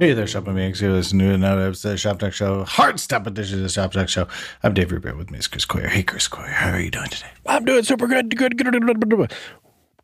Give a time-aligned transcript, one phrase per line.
[0.00, 0.80] Hey there, Shop Mix.
[0.80, 3.90] You're listening to another episode of Shop Talk Show, hard Stop edition of the Shop
[3.90, 4.28] Talk Show.
[4.62, 5.88] I'm Dave Rupert with me is Chris Coyier.
[5.88, 7.26] Hey, Chris Coyier, how are you doing today?
[7.46, 8.36] I'm doing super good.
[8.36, 8.56] Good.
[8.56, 8.70] Good.
[8.70, 9.32] good, good, good.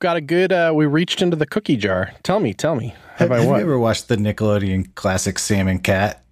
[0.00, 0.52] Got a good.
[0.52, 2.12] Uh, we reached into the cookie jar.
[2.24, 2.52] Tell me.
[2.52, 2.88] Tell me.
[2.88, 6.24] Have, Have I have you ever watched the Nickelodeon classic Sam and Cat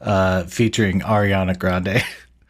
[0.00, 2.04] uh, featuring Ariana Grande?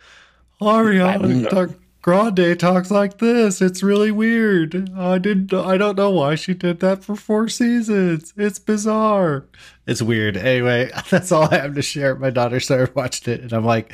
[0.60, 3.60] Ariana Grande talks like this.
[3.60, 4.90] It's really weird.
[4.96, 5.52] I didn't.
[5.52, 8.32] I don't know why she did that for four seasons.
[8.36, 9.44] It's bizarre.
[9.86, 10.36] It's weird.
[10.36, 12.14] Anyway, that's all I have to share.
[12.14, 13.92] My daughter started watching it, and I'm like,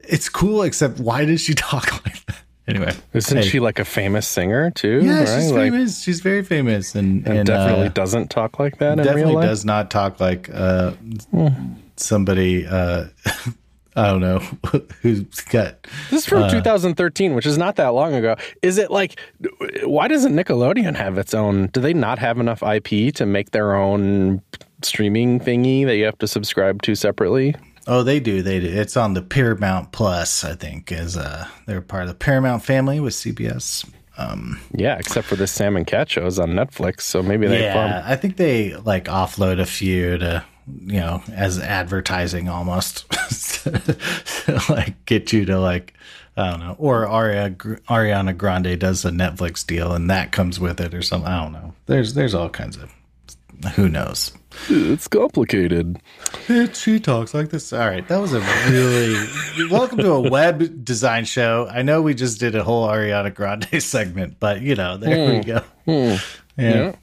[0.00, 2.38] it's cool, except why does she talk like that?
[2.66, 3.48] Anyway, Isn't hey.
[3.48, 5.00] she like a famous singer too?
[5.02, 5.40] Yeah, right?
[5.40, 6.02] she's like, famous.
[6.02, 9.34] She's very famous, and, and, and, definitely uh, doesn't talk like that in definitely real
[9.36, 9.46] life.
[9.48, 10.92] does not talk like uh,
[11.96, 12.66] somebody.
[12.66, 13.06] Uh,
[13.98, 14.38] I don't know
[15.02, 15.82] who's got.
[16.10, 18.36] This is from uh, 2013, which is not that long ago.
[18.62, 19.18] Is it like,
[19.82, 21.66] why doesn't Nickelodeon have its own?
[21.68, 24.40] Do they not have enough IP to make their own
[24.82, 27.54] streaming thingy that you have to subscribe to separately?
[27.88, 28.42] Oh, they do.
[28.42, 28.68] They do.
[28.68, 30.44] It's on the Paramount Plus.
[30.44, 33.88] I think is uh, they're part of the Paramount family with CBS.
[34.18, 37.00] Um, Yeah, except for the Sam and Cat shows on Netflix.
[37.02, 40.44] So maybe they yeah, I think they like offload a few to
[40.84, 43.06] you know as advertising almost,
[44.68, 45.94] like get you to like
[46.36, 50.80] I don't know, or Aria, Ariana Grande does a Netflix deal and that comes with
[50.80, 51.28] it or something.
[51.28, 51.74] I don't know.
[51.86, 52.94] There's there's all kinds of
[53.74, 54.32] who knows.
[54.68, 55.98] it's complicated.
[56.48, 57.72] It, she talks like this.
[57.72, 61.68] All right, that was a really welcome to a web design show.
[61.70, 65.36] I know we just did a whole Ariana Grande segment, but you know, there we
[65.38, 65.42] hmm.
[65.42, 65.58] go.
[65.84, 66.60] Hmm.
[66.60, 66.74] Yeah.
[66.74, 66.94] Yeah.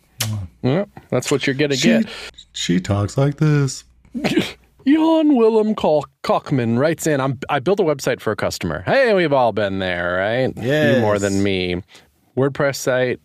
[0.63, 2.09] Yeah, that's what you're gonna She, get.
[2.53, 3.83] she talks like this.
[4.85, 8.83] Jan Willem Kal- Kochman writes in, I'm, I built a website for a customer.
[8.85, 10.53] Hey, we've all been there, right?
[10.55, 10.95] Yes.
[10.95, 11.81] You more than me.
[12.37, 13.19] WordPress site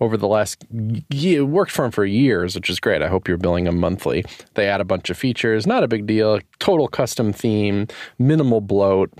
[0.00, 0.64] over the last
[1.10, 3.02] year, worked for them for years, which is great.
[3.02, 4.24] I hope you're billing them monthly.
[4.54, 6.40] They add a bunch of features, not a big deal.
[6.58, 7.86] Total custom theme,
[8.18, 9.12] minimal bloat.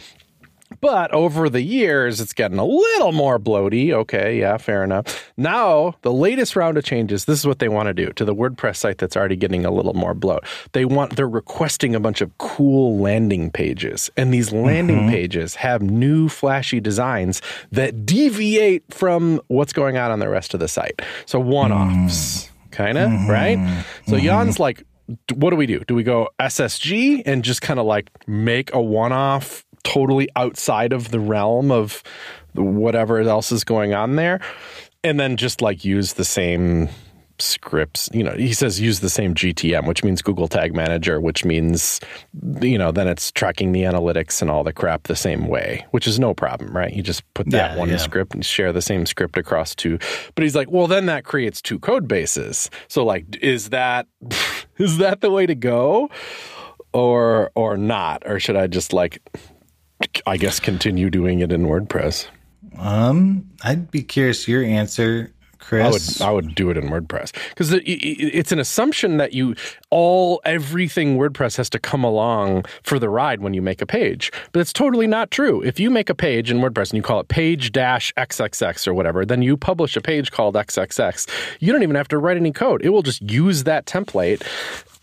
[0.80, 3.92] But over the years, it's getting a little more bloaty.
[3.92, 5.32] Okay, yeah, fair enough.
[5.36, 8.34] Now, the latest round of changes, this is what they want to do to the
[8.34, 10.44] WordPress site that's already getting a little more bloat.
[10.72, 14.10] They want, they're requesting a bunch of cool landing pages.
[14.16, 15.10] And these landing mm-hmm.
[15.10, 17.42] pages have new flashy designs
[17.72, 21.02] that deviate from what's going on on the rest of the site.
[21.26, 22.70] So one offs, mm.
[22.70, 23.30] kind of, mm-hmm.
[23.30, 23.84] right?
[24.06, 24.24] So mm-hmm.
[24.24, 24.84] Jan's like,
[25.34, 25.80] what do we do?
[25.80, 30.92] Do we go SSG and just kind of like make a one off totally outside
[30.92, 32.02] of the realm of
[32.54, 34.40] whatever else is going on there?
[35.02, 36.88] And then just like use the same
[37.38, 38.10] scripts.
[38.12, 42.00] You know, he says use the same GTM, which means Google Tag Manager, which means,
[42.60, 46.06] you know, then it's tracking the analytics and all the crap the same way, which
[46.06, 46.92] is no problem, right?
[46.92, 47.96] You just put that Yeah, one yeah.
[47.96, 49.98] script and share the same script across two.
[50.34, 52.68] But he's like, well, then that creates two code bases.
[52.88, 54.06] So like, is that
[54.78, 56.10] is that the way to go,
[56.92, 59.22] or or not, or should I just like,
[60.26, 62.26] I guess, continue doing it in WordPress?
[62.78, 65.32] Um, I'd be curious your answer,
[65.72, 66.20] I would Chris.
[66.22, 69.54] I would do it in WordPress because it, it- it's an assumption that you
[69.90, 74.32] all everything WordPress has to come along for the ride when you make a page,
[74.52, 75.60] but it's totally not true.
[75.62, 78.94] If you make a page in WordPress and you call it page dash xxx or
[78.94, 81.28] whatever, then you publish a page called xxx.
[81.60, 84.42] You don't even have to write any code; it will just use that template.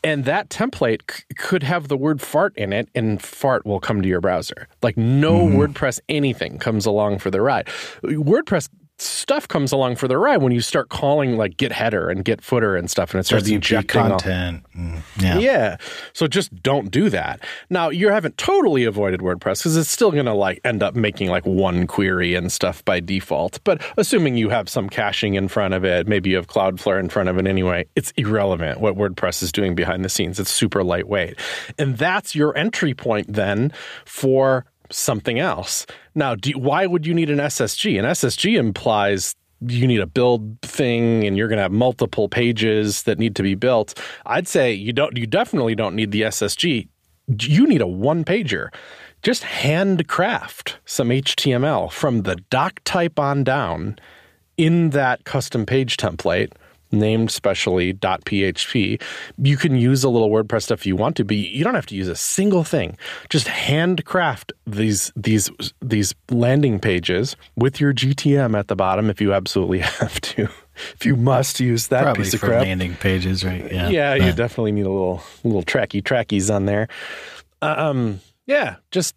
[0.07, 4.01] And that template c- could have the word fart in it, and fart will come
[4.01, 4.69] to your browser.
[4.81, 5.59] Like no mm-hmm.
[5.59, 7.67] WordPress anything comes along for the ride.
[8.03, 8.69] WordPress
[8.99, 12.41] stuff comes along for the ride when you start calling like get header and get
[12.41, 14.65] footer and stuff, and it starts RTP injecting content.
[14.75, 15.37] Mm, yeah.
[15.37, 15.77] yeah.
[16.13, 17.41] So just don't do that.
[17.69, 21.29] Now, you haven't totally avoided WordPress because it's still going to like end up making
[21.29, 23.59] like one query and stuff by default.
[23.63, 27.09] But assuming you have some caching in front of it, maybe you have Cloudflare in
[27.09, 30.39] front of it anyway, it's irrelevant what WordPress is doing behind the scenes.
[30.39, 31.39] It's super lightweight.
[31.77, 33.71] And that's your entry point then
[34.05, 35.85] for something else.
[36.15, 37.99] Now, do, why would you need an SSG?
[37.99, 43.03] An SSG implies you need a build thing and you're going to have multiple pages
[43.03, 43.99] that need to be built.
[44.25, 46.87] I'd say you don't you definitely don't need the SSG.
[47.41, 48.69] You need a one pager.
[49.23, 53.97] Just handcraft some HTML from the doc type on down
[54.57, 56.51] in that custom page template
[56.91, 59.01] named specially .php.
[59.37, 61.85] You can use a little WordPress stuff if you want to, but you don't have
[61.87, 62.97] to use a single thing.
[63.29, 65.49] Just handcraft these these
[65.81, 70.49] these landing pages with your GTM at the bottom if you absolutely have to.
[70.93, 72.61] If you must use that Probably piece of for crap.
[72.61, 73.71] landing pages, right?
[73.71, 73.89] Yeah.
[73.89, 76.87] Yeah, you definitely need a little little tracky trackies on there.
[77.63, 79.13] Um, yeah, just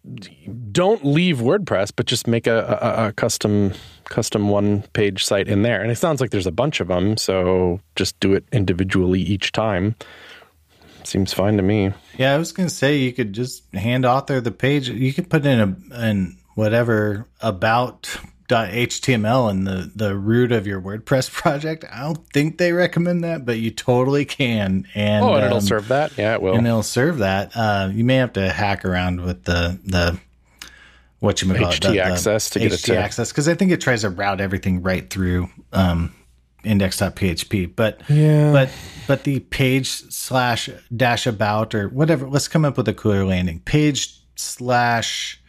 [0.73, 3.71] don't leave WordPress, but just make a, a, a custom
[4.05, 5.81] custom one page site in there.
[5.81, 9.53] And it sounds like there's a bunch of them, so just do it individually each
[9.53, 9.95] time.
[11.05, 11.93] Seems fine to me.
[12.17, 14.89] Yeah, I was gonna say you could just hand author the page.
[14.89, 18.13] You could put in a in whatever about
[18.55, 21.85] HTML in the the root of your WordPress project.
[21.91, 24.87] I don't think they recommend that, but you totally can.
[24.95, 26.17] And Oh, and it'll um, serve that.
[26.17, 26.55] Yeah, it will.
[26.55, 27.51] and it'll serve that.
[27.55, 30.19] Uh, you may have to hack around with the the
[31.19, 33.71] what you call HT the, the access to get it to- access because I think
[33.71, 36.13] it tries to route everything right through um,
[36.63, 37.75] index.php.
[37.75, 38.51] But Yeah.
[38.51, 38.69] but
[39.07, 42.27] but the page slash dash about or whatever.
[42.27, 45.40] Let's come up with a cooler landing page slash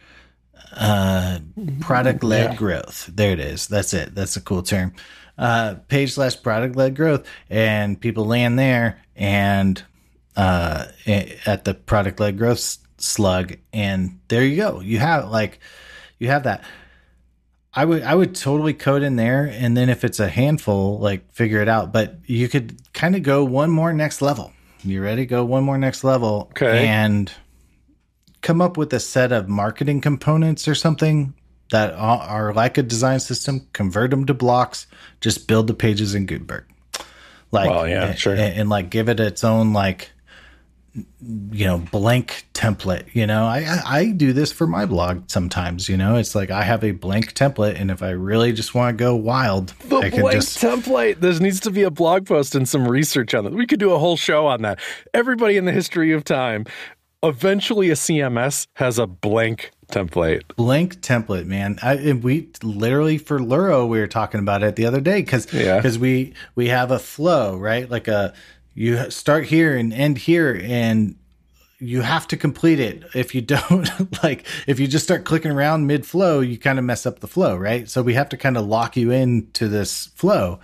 [0.75, 1.39] uh,
[1.81, 2.55] product led Yeah.
[2.55, 3.09] growth.
[3.13, 3.67] There it is.
[3.67, 4.15] That's it.
[4.15, 4.93] That's a cool term.
[5.37, 9.81] Uh, page slash product led growth, and people land there and
[10.35, 10.85] uh,
[11.45, 14.79] at the product led growth slug, and there you go.
[14.79, 15.59] You have like
[16.19, 16.63] you have that.
[17.73, 21.31] I would I would totally code in there, and then if it's a handful, like
[21.33, 21.91] figure it out.
[21.91, 24.53] But you could kind of go one more next level.
[24.83, 25.25] You ready?
[25.25, 26.85] Go one more next level, Okay.
[26.87, 27.31] and
[28.43, 31.33] come up with a set of marketing components or something
[31.71, 33.67] that are like a design system.
[33.73, 34.85] Convert them to blocks.
[35.21, 36.65] Just build the pages in Gutenberg.
[37.51, 38.33] Like, Well, yeah, and- sure.
[38.33, 40.11] and, and like give it its own like
[41.51, 45.89] you know blank template you know I, I i do this for my blog sometimes
[45.89, 48.95] you know it's like i have a blank template and if i really just want
[48.95, 51.19] to go wild The i can blank just template.
[51.19, 53.53] There needs to be a blog post and some research on that.
[53.53, 54.79] We could do a whole show on that.
[55.15, 56.65] Everybody in the history of time,
[57.23, 60.41] eventually a CMS has a blank template.
[60.55, 61.77] blank template man.
[61.83, 65.51] I, and we literally for luro we were talking about it the other day because
[65.53, 65.77] Yeah.
[65.77, 67.89] because we we have a flow right?
[67.89, 68.33] Like a
[68.73, 71.15] you start here and end here and
[71.79, 73.03] you have to complete it.
[73.13, 73.89] If you don't
[74.23, 77.27] like if you just start clicking around mid flow you kind of mess up the
[77.27, 77.87] flow right?
[77.87, 80.59] So we have to kind of lock you into this flow.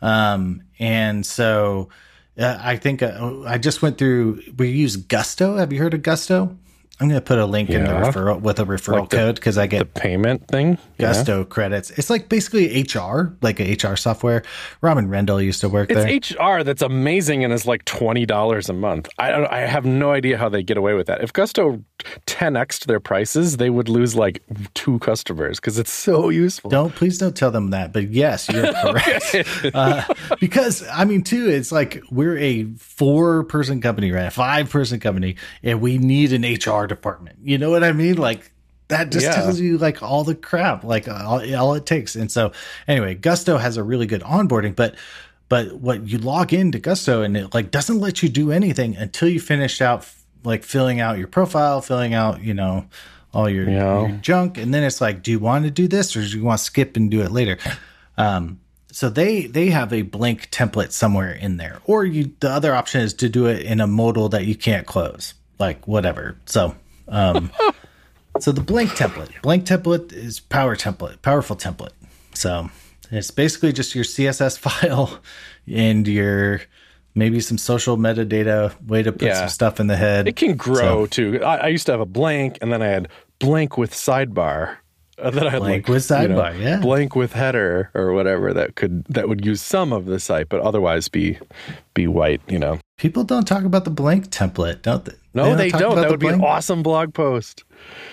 [0.00, 1.90] Um and so
[2.38, 5.56] uh, i think uh, i just went through we use gusto.
[5.56, 6.56] Have you heard of gusto?
[7.02, 9.34] I'm going to put a link in the referral with a referral Like the- code
[9.36, 10.76] because i get The payment thing.
[11.00, 11.08] Yeah.
[11.08, 14.42] gusto credits it's like basically hr like a hr software
[14.80, 18.68] robin rendle used to work there It's HR that's amazing and is like twenty dollars
[18.68, 19.08] a month.
[19.18, 21.22] I don't, I have no idea how they get away with that.
[21.22, 21.82] If Gusto
[22.26, 24.42] 10x their prices, they would lose like
[24.74, 26.70] two customers because it's so useful.
[26.70, 27.92] Don't please don't tell them that.
[27.92, 29.74] But yes, you're correct.
[29.74, 30.04] uh,
[30.40, 34.26] because I mean, too, it's like we're a four person company, right?
[34.26, 37.38] A five person company, and we need an HR department.
[37.42, 38.16] You know what I mean?
[38.16, 38.52] Like
[38.90, 39.34] that just Yeah.
[39.34, 42.14] tells you like all the crap, like all, all it takes.
[42.14, 42.52] And so,
[42.86, 44.94] anyway, Gusto has a really good onboarding, but
[45.48, 49.28] but what you log into Gusto and it like doesn't let you do anything until
[49.28, 50.06] you finish out
[50.44, 52.86] like filling out your profile, filling out you know
[53.34, 54.00] all your, Yeah.
[54.08, 56.44] your junk, and then it's like, do you want to do this or do you
[56.44, 57.58] want to skip and do it later?
[58.18, 58.58] Um,
[58.92, 63.00] so they they have a blank template somewhere in there, or you the other option
[63.02, 66.36] is to do it in a modal that you can't close, like whatever.
[66.46, 66.74] So.
[67.08, 67.50] Um,
[68.38, 71.92] so the blank template, blank template is power template, powerful template.
[72.34, 72.70] So
[73.10, 75.20] it's basically just your CSS file
[75.66, 76.62] and your
[77.14, 79.34] maybe some social metadata way to put Yeah.
[79.40, 80.28] some stuff in the head.
[80.28, 81.42] It can grow too.
[81.44, 83.08] I, I used to have a blank, and then I had
[83.40, 84.76] blank with sidebar.
[85.18, 86.80] And then I had Blank like, with you know, sidebar, yeah.
[86.80, 90.60] blank with header or whatever that could that would use some of the site, but
[90.60, 91.36] otherwise be
[91.92, 92.40] be white.
[92.48, 95.12] You know, People don't talk about the blank template, don't they?
[95.34, 95.82] no, they, don't.
[95.92, 97.64] about That the would be an awesome blog post.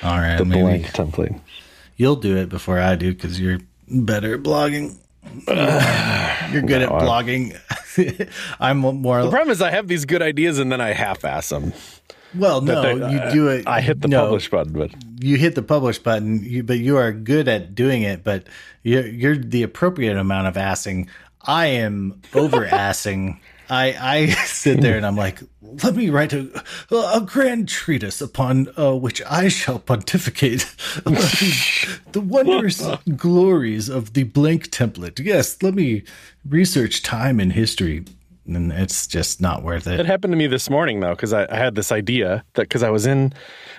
[0.04, 1.40] All right, The maybe blank template.
[1.96, 3.60] you'll do it before I do because you're
[3.90, 4.98] better at blogging.
[5.48, 7.58] you're good at blogging.
[8.60, 9.24] I'm more.
[9.24, 11.74] The problem is I have these good ideas and then I half-ass them.
[12.36, 13.68] well, no, They- you do it.
[13.68, 16.98] I hit the no, publish button, but you hit the publish button, you, but you
[16.98, 18.24] are good at doing it.
[18.24, 18.44] But
[18.84, 21.08] you're, you're the appropriate amount of assing.
[21.42, 23.40] I am over assing.
[23.70, 25.42] I, I sit there and I'm like,
[25.84, 30.62] let me write a, a grand treatise upon uh, which I shall pontificate
[31.04, 35.24] the, wondrous glories of the blank template.
[35.24, 36.04] Yes, let me
[36.48, 38.06] research time and history.
[38.46, 40.00] And it's just not worth it.
[40.00, 42.84] It happened to me this morning though, because I, I had this idea that because
[42.84, 43.34] I was in,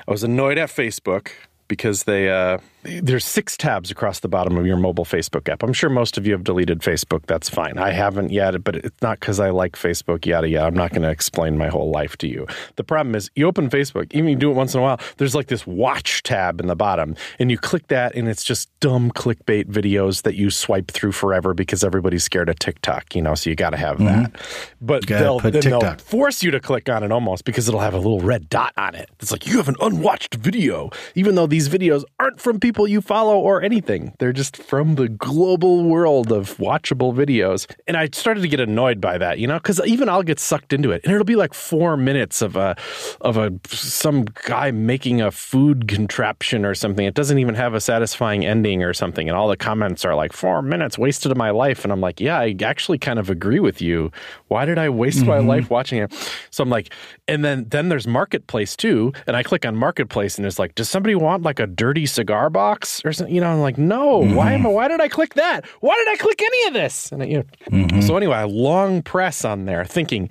[0.07, 1.31] I was annoyed at Facebook
[1.69, 5.63] because they uh, there's six tabs across the bottom of your mobile Facebook app.
[5.63, 7.27] I'm sure most of you have deleted Facebook.
[7.27, 7.77] That's fine.
[7.77, 10.25] I haven't yet, but it's not because I like Facebook.
[10.25, 10.67] Yada yada.
[10.67, 12.47] I'm not going to explain my whole life to you.
[12.77, 15.01] The problem is you open Facebook, even you do it once in a while.
[15.17, 18.69] There's like this watch tab in the bottom, and you click that, and it's just
[18.81, 23.15] dumb clickbait videos that you swipe through forever because everybody's scared of TikTok.
[23.15, 24.41] You know, so you got to have that.
[24.81, 27.99] But they'll, then they'll force you to click on it almost because it'll have a
[27.99, 29.11] little red dot on it.
[29.19, 32.87] It's like you have an unwatched video, even though these videos aren't from people people
[32.87, 34.13] you follow or anything.
[34.19, 37.67] They're just from the global world of watchable videos.
[37.87, 40.75] And I started to get annoyed by that, you know, because even I'll get sucked
[40.75, 42.77] into it, and it'll be like four minutes of a
[43.23, 47.07] of a some guy making a food contraption or something.
[47.07, 50.35] It doesn't even have a satisfying ending or something, and all the comments are like
[50.35, 51.85] four minutes wasted of my life.
[51.85, 54.13] And I'm like, yeah, I actually kind of agree with you.
[54.49, 55.29] Why did I waste mm-hmm.
[55.29, 56.13] my life watching it?
[56.51, 56.93] So I'm like,
[57.27, 60.91] and then then there's marketplace too, and I click on marketplace, and it's like, does
[60.91, 63.33] somebody want like a dirty cigar box or something?
[63.33, 64.23] You know, I'm like, no.
[64.23, 64.35] Mm-hmm.
[64.35, 64.71] Why am I?
[64.71, 65.65] Why did I click that?
[65.81, 67.13] Why did I click any of this?
[67.13, 68.01] And you know, mm-hmm.
[68.01, 70.29] so anyway, I long press on there, thinking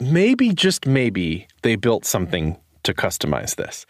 [0.00, 3.86] maybe just maybe they built something to customize this.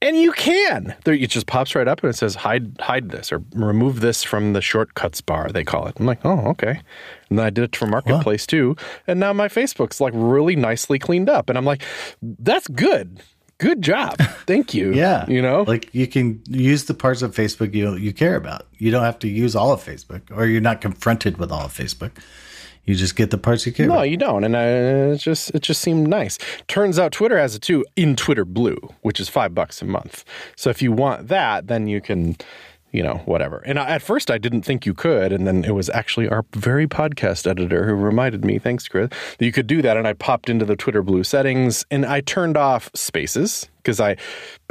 [0.00, 0.94] And you can.
[1.04, 4.22] There, it just pops right up and it says hide hide this or remove this
[4.22, 5.50] from the shortcuts bar.
[5.50, 5.96] They call it.
[5.98, 6.80] I'm like, oh, okay.
[7.28, 8.74] And then I did it for Marketplace too.
[9.06, 11.50] And now my Facebook's like really nicely cleaned up.
[11.50, 11.82] And I'm like,
[12.22, 13.20] that's good.
[13.58, 14.18] Good job.
[14.46, 14.92] Thank you.
[14.94, 15.26] yeah.
[15.28, 18.66] You know, like you can use the parts of Facebook you you care about.
[18.78, 21.72] You don't have to use all of Facebook, or you're not confronted with all of
[21.72, 22.12] Facebook.
[22.84, 23.86] You just get the parts you care.
[23.86, 24.10] No, about.
[24.10, 26.38] you don't, and uh, it just it just seemed nice.
[26.68, 30.24] Turns out Twitter has it too in Twitter Blue, which is five bucks a month.
[30.56, 32.36] So if you want that, then you can
[32.90, 33.58] you know, whatever.
[33.66, 35.32] And at first, I didn't think you could.
[35.32, 39.44] And then it was actually our very podcast editor who reminded me, thanks, Chris, that
[39.44, 39.96] you could do that.
[39.96, 44.16] And I popped into the Twitter Blue settings and I turned off spaces because I,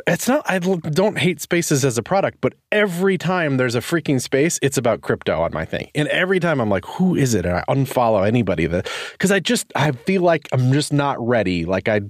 [0.05, 4.21] it's not, I don't hate spaces as a product, but every time there's a freaking
[4.21, 5.89] space, it's about crypto on my thing.
[5.95, 7.45] And every time I'm like, who is it?
[7.45, 11.65] And I unfollow anybody that, because I just, I feel like I'm just not ready.
[11.65, 12.01] Like I,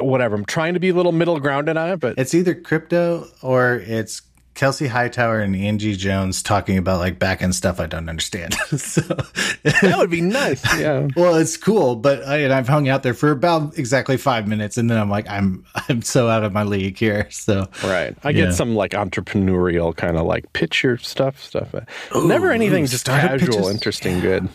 [0.00, 3.26] whatever, I'm trying to be a little middle grounded on it, but it's either crypto
[3.42, 4.22] or it's
[4.58, 8.54] Kelsey Hightower and Angie Jones talking about like back end stuff I don't understand.
[8.76, 10.64] so that would be nice.
[10.76, 11.06] Yeah.
[11.16, 14.76] well, it's cool, but I, and I've hung out there for about exactly five minutes,
[14.76, 17.30] and then I'm like, I'm I'm so out of my league here.
[17.30, 18.46] So right, I yeah.
[18.46, 21.72] get some like entrepreneurial kind of like picture stuff, stuff.
[21.72, 21.82] Uh,
[22.16, 23.70] ooh, Never anything just casual, pitches.
[23.70, 24.22] interesting, yeah.
[24.22, 24.48] good.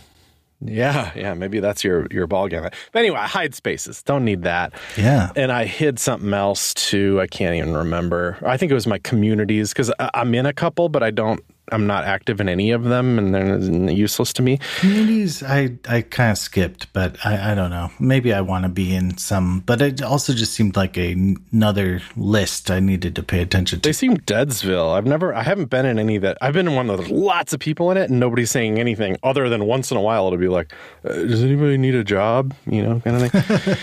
[0.66, 2.64] Yeah, yeah, maybe that's your your ball game.
[2.64, 4.02] But anyway, I hide spaces.
[4.04, 4.74] Don't need that.
[4.98, 5.32] Yeah.
[5.36, 7.20] And I hid something else too.
[7.22, 8.38] I can't even remember.
[8.46, 11.88] I think it was my communities because I'm in a couple, but I don't I'm
[11.88, 14.60] not active in any of them, and they're useless to me.
[14.80, 17.90] Communities, I I kind of skipped, but I, I don't know.
[18.00, 21.14] Maybe I want to be in some, but it also just seemed like a,
[21.54, 23.90] another list I needed to pay attention to.
[23.90, 24.94] They seem Deadsville.
[24.94, 26.38] I've never, I haven't been in any that.
[26.42, 29.48] I've been in one with lots of people in it, and nobody's saying anything other
[29.48, 30.74] than once in a while it'll be like,
[31.06, 33.78] uh, "Does anybody need a job?" You know, kind of thing.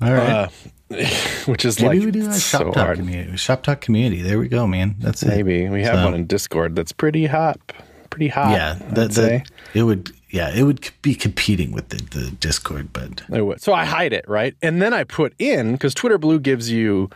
[0.02, 0.30] All right.
[0.30, 0.48] Uh,
[1.46, 2.98] which is Maybe like we do a shop so talk hard.
[2.98, 3.36] community.
[3.36, 4.22] Shop talk community.
[4.22, 4.96] There we go, man.
[4.98, 5.28] That's it.
[5.28, 5.70] Maybe it.
[5.70, 7.58] we have so, one in Discord that's pretty hot.
[8.10, 8.50] Pretty hot.
[8.52, 10.12] Yeah, that, that it would.
[10.30, 13.60] Yeah, it would be competing with the, the Discord, but it would.
[13.60, 17.10] So I hide it right, and then I put in because Twitter Blue gives you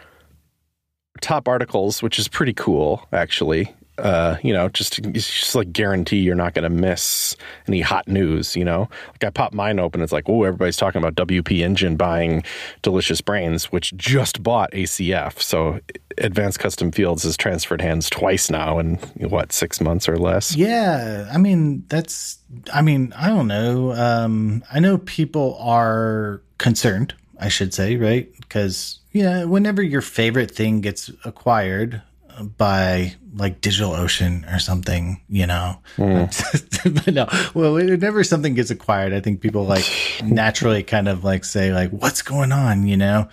[1.21, 6.35] top articles, which is pretty cool actually uh, you know, just just like guarantee you're
[6.35, 7.37] not going to miss
[7.67, 8.57] any hot news.
[8.57, 11.97] You know, like I pop mine open, it's like, oh, everybody's talking about WP Engine
[11.97, 12.43] buying
[12.83, 15.41] Delicious Brains, which just bought ACF.
[15.41, 15.81] So
[16.19, 20.57] Advanced Custom Fields has transferred hands twice now in what six months or less.
[20.57, 22.39] Yeah, I mean that's,
[22.73, 23.93] I mean, I don't know.
[23.93, 27.15] Um, I know people are concerned.
[27.39, 28.29] I should say, right?
[28.39, 32.03] Because yeah, whenever your favorite thing gets acquired
[32.43, 35.79] by like DigitalOcean or something, you know.
[35.97, 37.05] Mm.
[37.05, 39.85] but no, well, whenever something gets acquired, I think people like
[40.25, 43.29] naturally kind of like say like, "What's going on?" You know,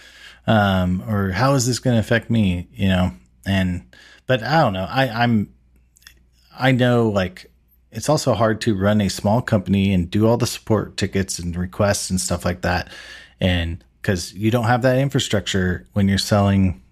[0.47, 2.67] um, or how is this going to affect me?
[2.73, 3.11] You know,
[3.45, 3.83] and
[4.27, 4.87] but I don't know.
[4.89, 5.53] I I'm
[6.57, 7.51] I know like
[7.91, 11.55] it's also hard to run a small company and do all the support tickets and
[11.55, 12.91] requests and stuff like that,
[13.39, 16.82] and because you don't have that infrastructure when you're selling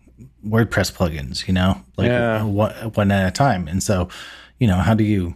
[0.45, 2.43] WordPress plugins, you know, like yeah.
[2.43, 3.67] one, one at a time.
[3.67, 4.09] And so,
[4.59, 5.35] you know, how do you,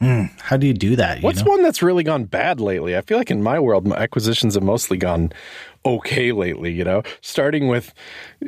[0.00, 1.22] hmm, how do you do that?
[1.22, 1.50] What's know?
[1.50, 2.96] one that's really gone bad lately?
[2.96, 5.32] I feel like in my world, my acquisitions have mostly gone
[5.86, 7.92] okay lately, you know, starting with,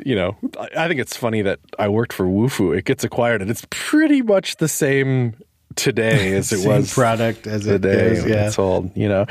[0.05, 0.35] you know,
[0.75, 2.77] I think it's funny that I worked for Wufoo.
[2.77, 5.35] It gets acquired and it's pretty much the same
[5.75, 8.47] today as it was product as day goes, yeah.
[8.47, 9.25] it's sold, you know.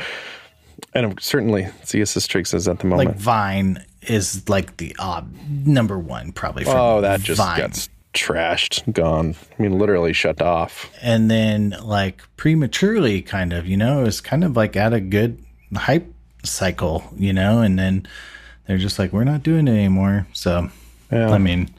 [0.93, 3.09] And certainly CSS Tricks is at the moment.
[3.09, 6.63] Like Vine is like the odd number one probably.
[6.63, 7.57] For oh, that just Vine.
[7.57, 9.35] gets trashed, gone.
[9.57, 10.89] I mean, literally shut off.
[11.01, 15.43] And then like prematurely, kind of, you know, it's kind of like at a good
[15.75, 16.11] hype
[16.43, 18.07] cycle, you know, and then
[18.65, 20.27] they're just like, we're not doing it anymore.
[20.33, 20.69] So,
[21.11, 21.29] yeah.
[21.29, 21.69] I mean,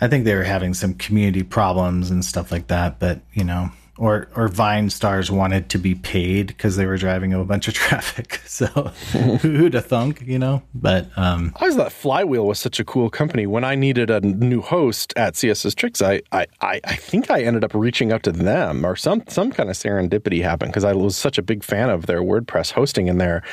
[0.00, 3.70] I think they were having some community problems and stuff like that, but you know,
[4.02, 7.74] or or Vine stars wanted to be paid because they were driving a bunch of
[7.82, 8.40] traffic.
[8.46, 10.62] So who'd have thunk, you know?
[10.74, 13.46] But um, I always thought Flywheel was such a cool company.
[13.46, 17.62] When I needed a new host at CSS Tricks, I I, I, think I ended
[17.62, 21.16] up reaching out to them or some some kind of serendipity happened because I was
[21.16, 23.44] such a big fan of their WordPress hosting and their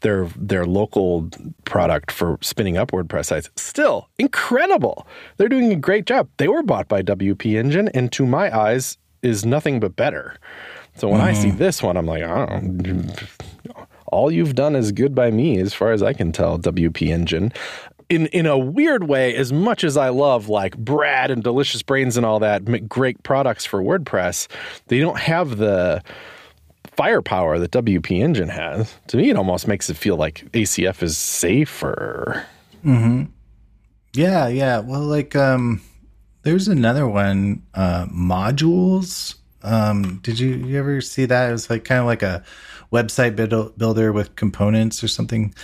[0.00, 1.30] their their local
[1.64, 3.48] product for spinning up WordPress sites.
[3.56, 5.06] Still incredible.
[5.38, 6.28] They're doing a great job.
[6.36, 10.36] They were bought by WP Engine, and to my eyes, is nothing but better.
[10.96, 11.28] So when mm-hmm.
[11.28, 15.74] I see this one, I'm like, oh, all you've done is good by me, as
[15.74, 17.52] far as I can tell, WP Engine.
[18.08, 22.16] In in a weird way, as much as I love like Brad and Delicious Brains
[22.16, 24.46] and all that make great products for WordPress,
[24.88, 26.02] they don't have the
[26.96, 28.94] firepower that WP Engine has.
[29.08, 32.46] To me, it almost makes it feel like ACF is safer.
[32.82, 33.24] Hmm.
[34.12, 34.48] Yeah.
[34.48, 34.80] Yeah.
[34.80, 35.80] Well, like um
[36.44, 39.34] there's another one, uh, modules.
[39.62, 41.48] Um, did you, you ever see that?
[41.48, 42.44] It was like kind of like a
[42.92, 45.54] website build, builder with components or something.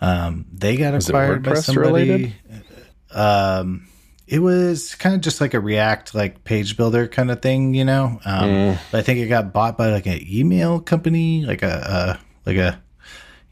[0.00, 2.34] Um, they got was acquired by somebody.
[3.12, 3.86] Um,
[4.26, 7.84] it was kind of just like a React like page builder kind of thing, you
[7.84, 8.20] know.
[8.24, 8.78] Um, mm.
[8.92, 12.80] I think it got bought by like an email company, like a, a like a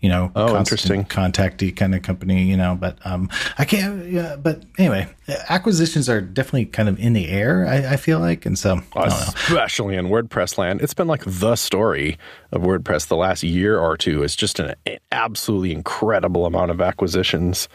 [0.01, 3.29] you know, oh, interesting contacty kind of company, you know, but um,
[3.59, 5.09] I can't, yeah, but anyway,
[5.49, 8.47] acquisitions are definitely kind of in the air, I, I feel like.
[8.47, 12.17] And so, especially in WordPress land, it's been like the story
[12.53, 14.23] of WordPress the last year or two.
[14.23, 17.69] It's just an, an absolutely incredible amount of acquisitions.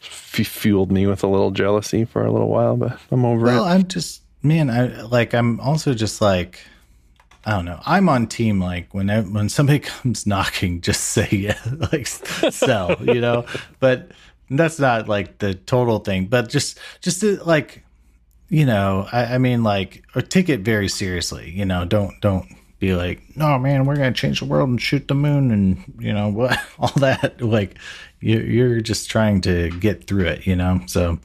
[0.00, 3.54] F- fueled me with a little jealousy for a little while, but I'm over well,
[3.54, 3.58] it.
[3.60, 6.60] Well, I'm just, man, I like, I'm also just like,
[7.46, 7.80] I don't know.
[7.84, 11.58] I'm on team like when when somebody comes knocking, just say yeah,
[11.92, 13.44] like sell, you know.
[13.80, 14.12] But
[14.50, 16.26] that's not like the total thing.
[16.26, 17.84] But just just to, like,
[18.48, 21.50] you know, I, I mean, like, or take it very seriously.
[21.50, 22.46] You know, don't don't
[22.78, 26.12] be like, no, man, we're gonna change the world and shoot the moon and you
[26.12, 27.40] know what, all that.
[27.40, 27.78] Like,
[28.20, 30.46] you, you're just trying to get through it.
[30.46, 31.18] You know, so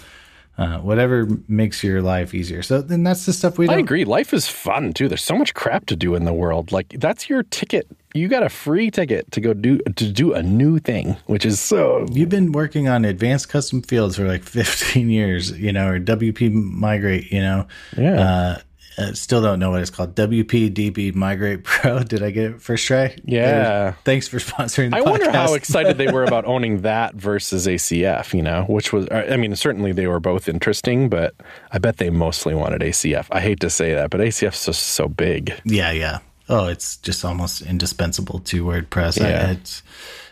[0.59, 2.61] uh, whatever makes your life easier.
[2.61, 3.65] So then that's the stuff we.
[3.65, 3.75] Don't...
[3.75, 4.03] I agree.
[4.03, 5.07] Life is fun too.
[5.07, 6.73] There's so much crap to do in the world.
[6.73, 7.87] Like that's your ticket.
[8.13, 11.61] You got a free ticket to go do to do a new thing, which is
[11.61, 12.05] so.
[12.11, 16.51] You've been working on advanced custom fields for like 15 years, you know, or WP
[16.51, 17.65] migrate, you know.
[17.97, 18.19] Yeah.
[18.19, 18.57] Uh,
[18.99, 20.15] uh, still don't know what it's called.
[20.15, 21.99] WPDB Migrate Pro.
[22.03, 23.15] Did I get it first try?
[23.23, 23.93] Yeah.
[24.03, 24.93] Thanks for sponsoring.
[24.93, 25.09] I podcast.
[25.09, 28.33] wonder how excited they were about owning that versus ACF.
[28.33, 31.33] You know, which was I mean, certainly they were both interesting, but
[31.71, 33.27] I bet they mostly wanted ACF.
[33.31, 35.53] I hate to say that, but ACF's just so big.
[35.63, 36.19] Yeah, yeah.
[36.49, 39.19] Oh, it's just almost indispensable to WordPress.
[39.19, 39.47] Yeah.
[39.47, 39.83] I, it's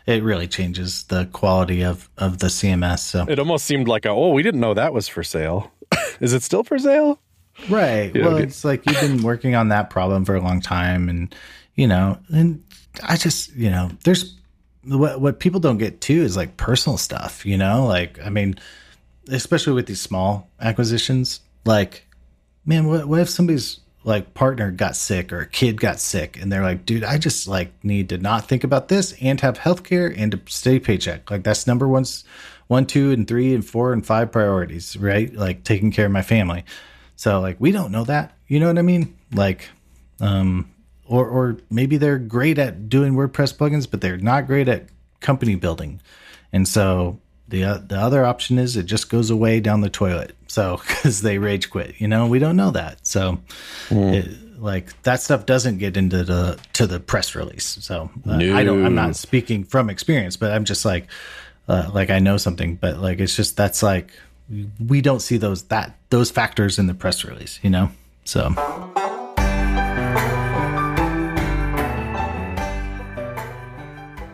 [0.06, 3.00] it really changes the quality of of the CMS.
[3.00, 5.72] So it almost seemed like a, oh, we didn't know that was for sale.
[6.20, 7.20] Is it still for sale?
[7.70, 8.16] Right.
[8.16, 11.34] You well, it's like you've been working on that problem for a long time, and
[11.76, 12.64] you know, and
[13.04, 14.36] I just, you know, there's
[14.84, 17.46] what what people don't get too is like personal stuff.
[17.46, 18.60] You know, like I mean,
[19.30, 22.06] especially with these small acquisitions, like,
[22.66, 26.50] man, what what if somebody's like partner got sick or a kid got sick and
[26.50, 29.84] they're like, dude, I just like need to not think about this and have health
[29.84, 31.30] care and a steady paycheck.
[31.30, 32.06] Like that's number one,
[32.68, 35.34] one, two, and three, and four, and five priorities, right?
[35.34, 36.64] Like taking care of my family.
[37.18, 38.38] So like we don't know that.
[38.48, 39.18] You know what I mean?
[39.34, 39.68] Like
[40.22, 40.72] um
[41.06, 44.86] or or maybe they're great at doing WordPress plugins but they're not great at
[45.20, 46.00] company building.
[46.54, 50.36] And so the uh, the other option is it just goes away down the toilet.
[50.48, 52.28] So cuz they rage quit, you know?
[52.28, 53.06] We don't know that.
[53.06, 53.40] So
[53.90, 54.14] mm.
[54.14, 57.78] it, like that stuff doesn't get into the to the press release.
[57.82, 58.56] So uh, no.
[58.56, 61.08] I don't I'm not speaking from experience, but I'm just like
[61.68, 64.12] uh, like I know something, but like it's just that's like
[64.50, 67.92] we don't see those that those factors in the press release, you know.
[68.24, 68.54] So.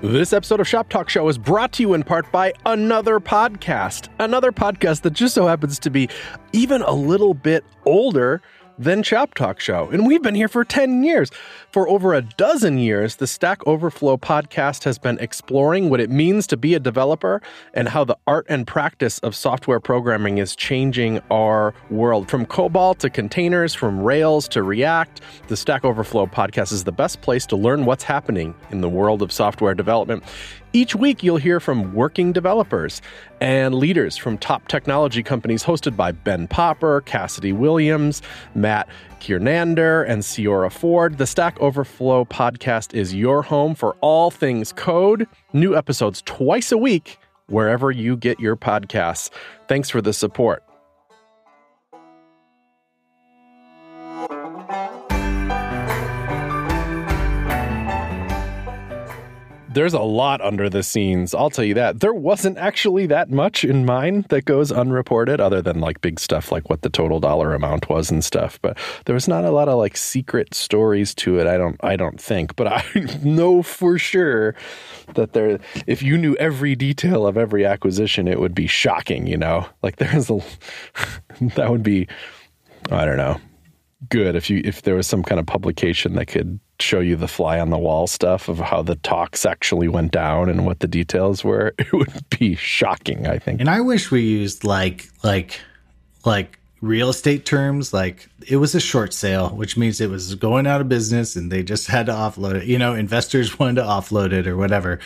[0.01, 4.09] This episode of Shop Talk Show is brought to you in part by another podcast.
[4.19, 6.09] Another podcast that just so happens to be
[6.51, 8.41] even a little bit older
[8.77, 9.89] than Shop Talk Show.
[9.89, 11.29] And we've been here for 10 years.
[11.71, 16.47] For over a dozen years, the Stack Overflow podcast has been exploring what it means
[16.47, 17.41] to be a developer
[17.73, 22.29] and how the art and practice of software programming is changing our world.
[22.29, 27.21] From COBOL to containers, from Rails to React, the Stack Overflow podcast is the best
[27.21, 30.23] place to learn what's happening in the world of software development.
[30.75, 32.99] Each week, you'll hear from working developers
[33.39, 38.23] and leaders from top technology companies hosted by Ben Popper, Cassidy Williams,
[38.55, 38.87] Matt
[39.19, 41.19] Kiernander, and Ceora Ford.
[41.19, 45.27] The Stack Overflow podcast is your home for all things code.
[45.53, 49.29] New episodes twice a week, wherever you get your podcasts.
[49.67, 50.63] Thanks for the support.
[59.73, 61.33] There's a lot under the scenes.
[61.33, 61.99] I'll tell you that.
[61.99, 66.51] There wasn't actually that much in mine that goes unreported, other than like big stuff
[66.51, 68.59] like what the total dollar amount was and stuff.
[68.61, 71.47] But there was not a lot of like secret stories to it.
[71.47, 71.77] I don't.
[71.83, 72.55] I don't think.
[72.55, 72.83] But I
[73.23, 74.55] know for sure
[75.15, 75.59] that there.
[75.87, 79.27] If you knew every detail of every acquisition, it would be shocking.
[79.27, 80.39] You know, like there's a.
[81.55, 82.07] that would be.
[82.91, 83.39] I don't know
[84.09, 87.27] good if you if there was some kind of publication that could show you the
[87.27, 90.87] fly on the wall stuff of how the talks actually went down and what the
[90.87, 93.59] details were it would be shocking i think.
[93.59, 95.59] And i wish we used like like
[96.25, 100.67] like real estate terms like it was a short sale which means it was going
[100.67, 102.65] out of business and they just had to offload it.
[102.65, 104.99] You know investors wanted to offload it or whatever.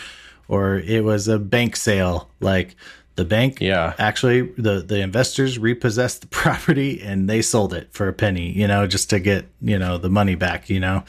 [0.50, 2.76] Or it was a bank sale like
[3.18, 8.08] the bank, yeah, actually, the the investors repossessed the property and they sold it for
[8.08, 11.04] a penny, you know, just to get you know the money back, you know.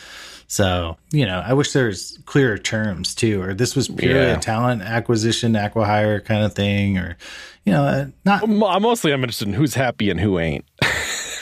[0.49, 4.38] So you know, I wish there's clearer terms too, or this was purely yeah.
[4.38, 7.18] a talent acquisition, acquihire kind of thing, or
[7.64, 8.49] you know, uh, not.
[8.49, 10.64] Mostly, I'm interested in who's happy and who ain't.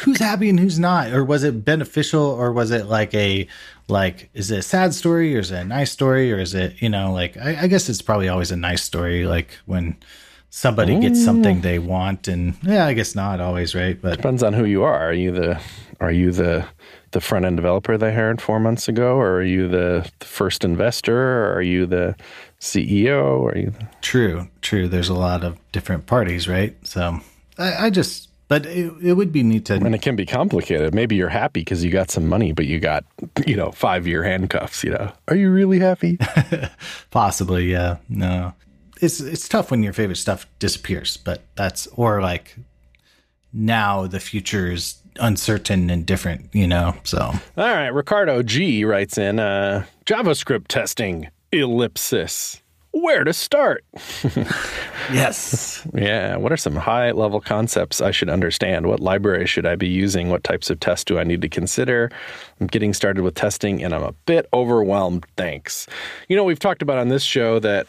[0.01, 3.47] who's happy and who's not, or was it beneficial, or was it like a
[3.87, 6.83] like is it a sad story, or is it a nice story, or is it
[6.83, 9.97] you know like I, I guess it's probably always a nice story, like when
[10.57, 11.01] somebody Ooh.
[11.03, 14.01] gets something they want and yeah i guess not always right?
[14.01, 15.11] But depends on who you are.
[15.11, 15.61] Are you the
[16.01, 16.67] are you the
[17.11, 20.65] the front end developer they hired four months ago or are you the, the first
[20.65, 22.17] investor or are you the
[22.61, 23.87] ceo or are you the...
[24.01, 24.89] true true.
[24.89, 26.75] There's a lot of different parties right?
[26.87, 27.21] So
[27.59, 30.95] i, I just but it, it would be neat to and it can be complicated.
[30.95, 33.05] Maybe you're happy because you got some money but you got
[33.47, 35.13] you know five year handcuffs you know?
[35.29, 36.19] Are you really happy
[37.11, 37.99] possibly yeah.
[38.09, 38.55] No
[39.01, 42.57] it's it's tough when your favorite stuff disappears, but that's or like
[43.53, 46.97] now the future is uncertain and different, you know.
[47.05, 52.63] So all right, Ricardo G writes in uh, JavaScript testing ellipsis.
[52.93, 53.85] Where to start?
[55.13, 55.87] yes.
[55.93, 56.37] Yeah.
[56.37, 58.87] What are some high level concepts I should understand?
[58.87, 60.31] What library should I be using?
[60.31, 62.11] What types of tests do I need to consider?
[62.59, 65.27] I'm getting started with testing and I'm a bit overwhelmed.
[65.37, 65.87] Thanks.
[66.29, 67.87] You know, we've talked about on this show that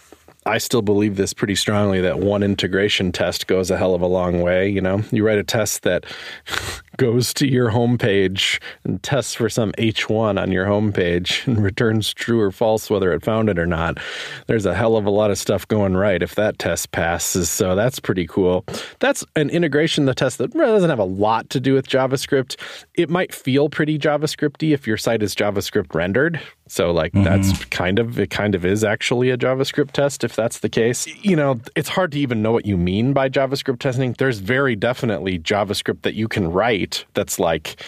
[0.48, 4.08] I still believe this pretty strongly that one integration test goes a hell of a
[4.08, 4.70] long way.
[4.70, 6.06] You know, you write a test that
[6.98, 12.42] goes to your homepage and tests for some H1 on your homepage and returns true
[12.42, 14.00] or false whether it found it or not.
[14.48, 17.50] There's a hell of a lot of stuff going right if that test passes.
[17.50, 18.66] So that's pretty cool.
[19.00, 22.56] That's an integration the test that doesn't have a lot to do with JavaScript.
[22.96, 27.24] It might feel pretty JavaScripty if your site is JavaScript rendered, so like mm-hmm.
[27.24, 31.08] that's kind of it kind of is actually a JavaScript test if that's the case.
[31.24, 34.14] You know, it's hard to even know what you mean by JavaScript testing.
[34.18, 37.82] There's very definitely JavaScript that you can write that's like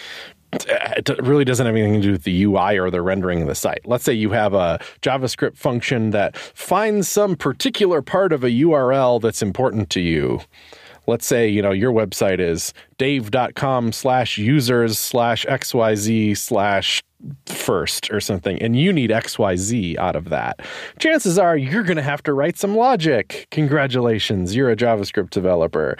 [0.52, 3.54] it really doesn't have anything to do with the UI or the rendering of the
[3.54, 3.80] site.
[3.84, 9.20] Let's say you have a JavaScript function that finds some particular part of a URL
[9.20, 10.40] that's important to you.
[11.06, 17.02] Let's say you know your website is dave.com slash users slash xyz slash
[17.46, 20.60] first or something and you need xyz out of that.
[20.98, 23.48] Chances are you're going to have to write some logic.
[23.50, 25.96] Congratulations you're a javascript developer.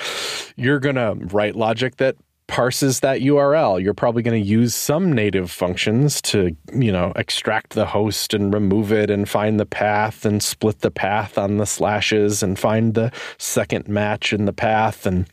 [0.56, 2.16] You're going to write logic that
[2.50, 3.80] parses that URL.
[3.80, 8.52] You're probably going to use some native functions to, you know, extract the host and
[8.52, 12.94] remove it and find the path and split the path on the slashes and find
[12.94, 15.28] the second match in the path and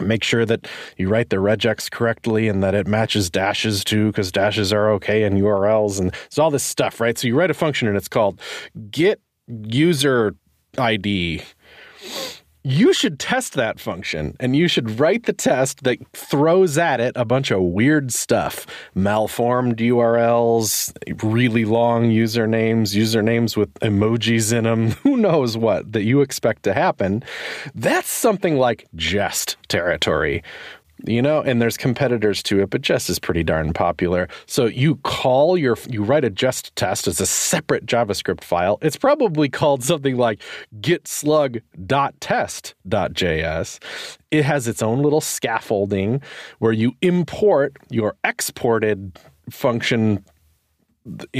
[0.00, 0.66] make sure that
[0.96, 5.24] you write the regex correctly and that it matches dashes too because dashes are okay
[5.24, 8.06] in urls and it's all this stuff right so you write a function and it's
[8.06, 8.40] called
[8.92, 9.20] get
[9.64, 10.36] user
[10.78, 11.42] id
[12.64, 17.12] you should test that function and you should write the test that throws at it
[17.16, 20.92] a bunch of weird stuff malformed URLs,
[21.22, 26.74] really long usernames, usernames with emojis in them, who knows what that you expect to
[26.74, 27.22] happen.
[27.74, 30.42] That's something like jest territory
[31.06, 34.28] you know and there's competitors to it but jest is pretty darn popular.
[34.46, 38.78] So you call your you write a jest test as a separate javascript file.
[38.82, 40.42] It's probably called something like
[40.80, 43.78] getslug.test.js
[44.30, 46.22] it has its own little scaffolding
[46.58, 49.18] where you import your exported
[49.50, 50.24] function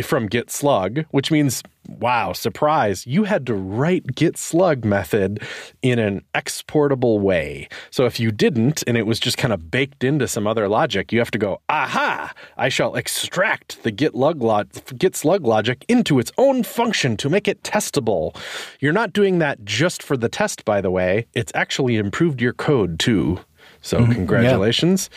[0.02, 5.42] from git slug which means wow surprise you had to write git slug method
[5.82, 7.68] in an exportable way.
[7.90, 11.12] So if you didn't and it was just kind of baked into some other logic
[11.12, 12.32] you have to go aha!
[12.56, 17.30] I shall extract the git, lug log, git slug logic into its own function to
[17.30, 18.36] make it testable.
[18.80, 21.26] You're not doing that just for the test by the way.
[21.34, 23.40] It's actually improved your code too
[23.80, 24.12] So mm-hmm.
[24.12, 25.08] congratulations,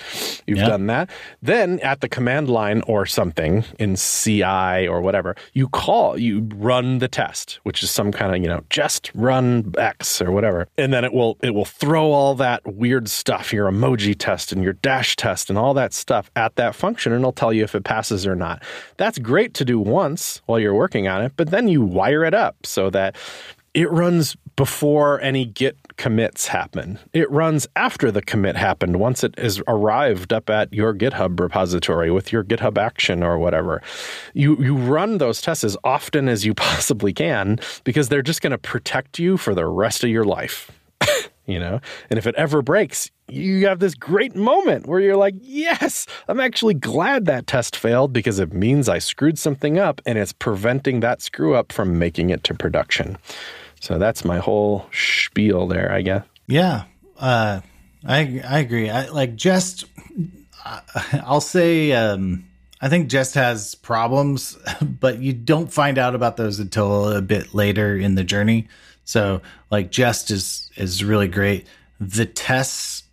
[0.46, 0.68] you've Yeah.
[0.68, 1.10] done that.
[1.42, 7.00] Then at the command line or something in CI or whatever, you call, you run
[7.00, 10.94] the test, which is some kind of you know just run X or whatever, and
[10.94, 14.74] then it will it will throw all that weird stuff, your emoji test and your
[14.74, 17.84] dash test and all that stuff at that function, and it'll tell you if it
[17.84, 18.62] passes or not.
[18.98, 22.34] That's great to do once while you're working on it, but then you wire it
[22.34, 23.16] up so that
[23.74, 26.98] it runs before any git commits happen.
[27.14, 32.10] It runs after the commit happened once it has arrived up at your GitHub repository
[32.10, 33.84] with your GitHub action or whatever.
[34.34, 38.50] You you run those tests as often as you possibly can because they're just going
[38.50, 40.72] to protect you for the rest of your life.
[41.46, 41.80] you know?
[42.10, 46.40] And if it ever breaks, you have this great moment where you're like, "Yes, I'm
[46.40, 51.02] actually glad that test failed because it means I screwed something up and it's preventing
[51.02, 53.20] that screw up from making it to production."
[53.82, 56.24] So that's my whole spiel there, I guess.
[56.48, 56.84] Yeah,
[57.20, 57.62] uh,
[58.06, 58.90] I I agree.
[58.90, 59.86] I like Jest.
[61.14, 62.46] I'll say um,
[62.80, 67.56] I think Jest has problems, but you don't find out about those until a bit
[67.56, 68.68] later in the journey.
[69.04, 69.42] So
[69.72, 71.66] like Jest is is really great.
[72.00, 73.04] Vitesse,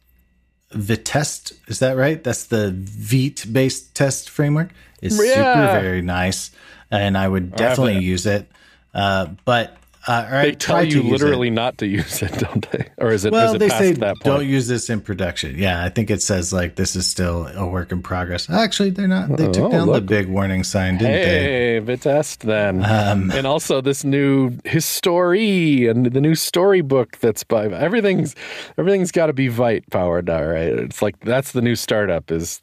[0.73, 2.23] Vitest, is that right?
[2.23, 4.71] That's the Vite based test framework.
[5.01, 6.51] Is super very nice,
[6.91, 8.03] and I would definitely it.
[8.03, 8.51] use it.
[8.93, 9.77] Uh, but
[10.09, 12.89] uh, or I They tell you literally not to use it, don't they?
[12.99, 14.25] Or is it, Well, is it they past say that point?
[14.25, 15.57] don't use this in production.
[15.57, 18.49] Yeah, I think it says like this is still a work in progress.
[18.51, 19.37] Actually, they're not.
[19.37, 21.43] They took Oh, down the big warning sign, didn't they?
[21.43, 22.85] Hey, Vitest then.
[22.85, 28.35] Um, and also this new Histoire and the new storybook that's by everything's
[28.79, 30.69] everything's got to be Vite powered now, right?
[30.73, 32.63] It's like that's the new startup is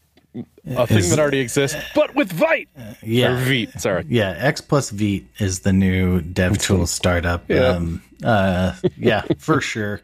[0.68, 2.70] a thing that already exists, but with Vite.
[3.04, 3.34] Yeah.
[3.34, 4.06] Or Vite, sorry.
[4.10, 7.50] Yeah, X plus Vite is the new dev tool startup.
[7.50, 7.68] Yeah.
[7.68, 10.02] Um, uh, yeah, for sure.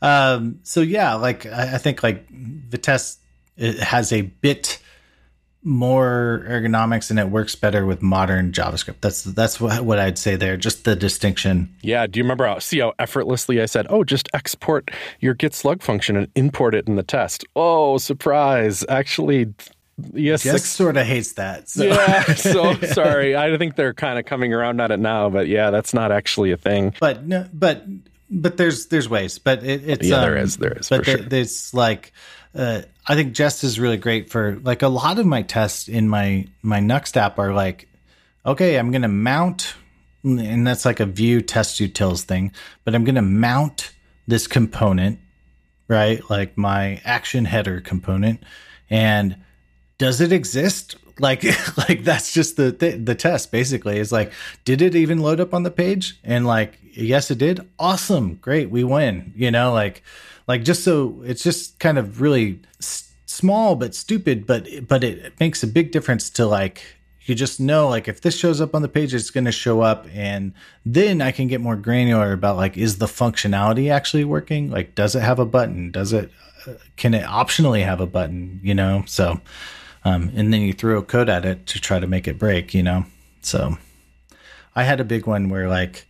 [0.00, 3.18] Um, so yeah, like I, I think like Vitest
[3.56, 4.78] it has a bit
[5.64, 8.96] more ergonomics and it works better with modern JavaScript.
[9.00, 10.56] That's that's what, what I'd say there.
[10.56, 11.74] Jest the distinction.
[11.82, 15.54] Yeah, do you remember how see how effortlessly I said, "Oh, just export your git
[15.54, 18.84] slug function and import it in the test." Oh, surprise.
[18.88, 19.54] Actually,
[20.12, 21.68] yes, Just sort of hates that.
[21.68, 21.84] So.
[21.84, 23.36] yeah, so sorry.
[23.36, 26.50] I think they're kind of coming around on it now, but yeah, that's not actually
[26.50, 26.94] a thing.
[26.98, 27.84] but no, but
[28.30, 31.04] but there's there's ways, but it, it's Yeah, there um, is, there is, But for
[31.04, 31.26] there- sure.
[31.28, 32.12] there's like
[32.54, 36.08] uh, I think Jest is really great for like a lot of my tests in
[36.08, 37.88] my my Nuxt app are like,
[38.44, 39.74] okay, I'm gonna mount,
[40.22, 42.52] and that's like a Vue test utils thing,
[42.84, 43.92] but I'm gonna mount
[44.26, 45.18] this component,
[45.88, 46.20] right?
[46.28, 48.42] Like my action header component,
[48.90, 49.36] and
[49.98, 50.96] does it exist?
[51.18, 51.44] Like
[51.88, 53.98] like that's just the the, the test basically.
[53.98, 54.32] Is like
[54.64, 56.18] did it even load up on the page?
[56.22, 57.66] And like yes it did.
[57.78, 58.34] Awesome.
[58.36, 58.70] Great.
[58.70, 59.32] We win.
[59.36, 60.02] You know like
[60.48, 65.38] like just so it's just kind of really s- small but stupid but but it
[65.40, 66.82] makes a big difference to like
[67.24, 69.80] you just know like if this shows up on the page it's going to show
[69.80, 70.52] up and
[70.84, 74.70] then i can get more granular about like is the functionality actually working?
[74.70, 75.90] Like does it have a button?
[75.90, 76.30] Does it
[76.66, 79.04] uh, can it optionally have a button you know?
[79.06, 79.40] So
[80.04, 82.74] um, and then you throw a code at it to try to make it break
[82.74, 83.04] you know?
[83.40, 83.78] So
[84.74, 86.06] i had a big one where like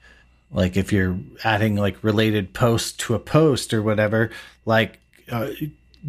[0.52, 4.30] like if you're adding like related posts to a post or whatever
[4.66, 4.98] like
[5.30, 5.50] uh,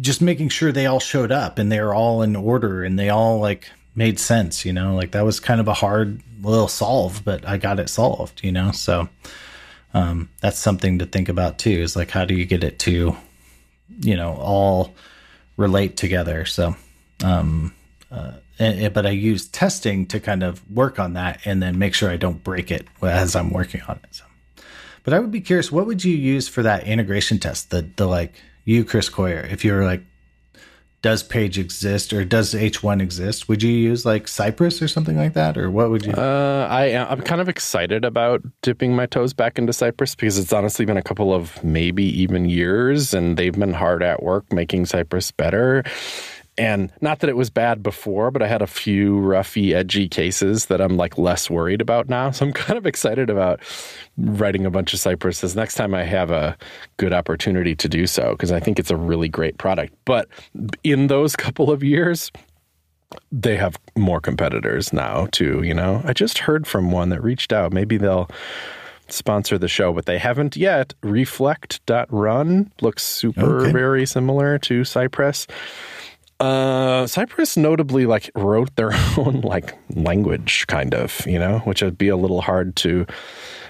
[0.00, 3.38] just making sure they all showed up and they're all in order and they all
[3.38, 4.94] like made sense you know?
[4.94, 8.52] Like that was kind of a hard little solve but i got it solved you
[8.52, 8.70] know?
[8.72, 9.08] So
[9.94, 13.16] um, that's something to think about too is like how do you get it to
[14.00, 14.92] you know all
[15.56, 16.44] relate together?
[16.44, 16.74] So
[17.22, 17.72] um
[18.10, 21.94] uh, and- but i use testing to kind of work on that and then make
[21.94, 24.24] sure i don't break it as i'm working on it so
[25.04, 28.06] but i would be curious what would you use for that integration test the the
[28.06, 30.02] like you chris coyier if you were like
[31.02, 35.34] does page exist or does h1 exist would you use like cypress or something like
[35.34, 39.34] that or what would you Uh, I I'm kind of excited about dipping my toes
[39.34, 43.52] back into Cypress because it's honestly been a couple of maybe even years, and they've
[43.52, 45.84] been hard at work making Cypress better.
[46.56, 50.66] And not that it was bad before, but I had a few roughy, edgy cases
[50.66, 52.30] that I'm like less worried about now.
[52.30, 53.60] So I'm kind of excited about
[54.16, 56.56] writing a bunch of Cypresses next time I have a
[56.96, 59.94] good opportunity to do so because I think it's a really great product.
[60.04, 60.28] But
[60.84, 62.30] in those couple of years,
[63.32, 67.52] they have more competitors now too you know i just heard from one that reached
[67.52, 68.28] out maybe they'll
[69.08, 73.72] sponsor the show but they haven't yet reflect.run looks super Okay.
[73.72, 75.46] very similar to cypress
[76.40, 81.96] uh cypress notably like wrote their own like language kind of you know which would
[81.96, 83.06] be a little hard to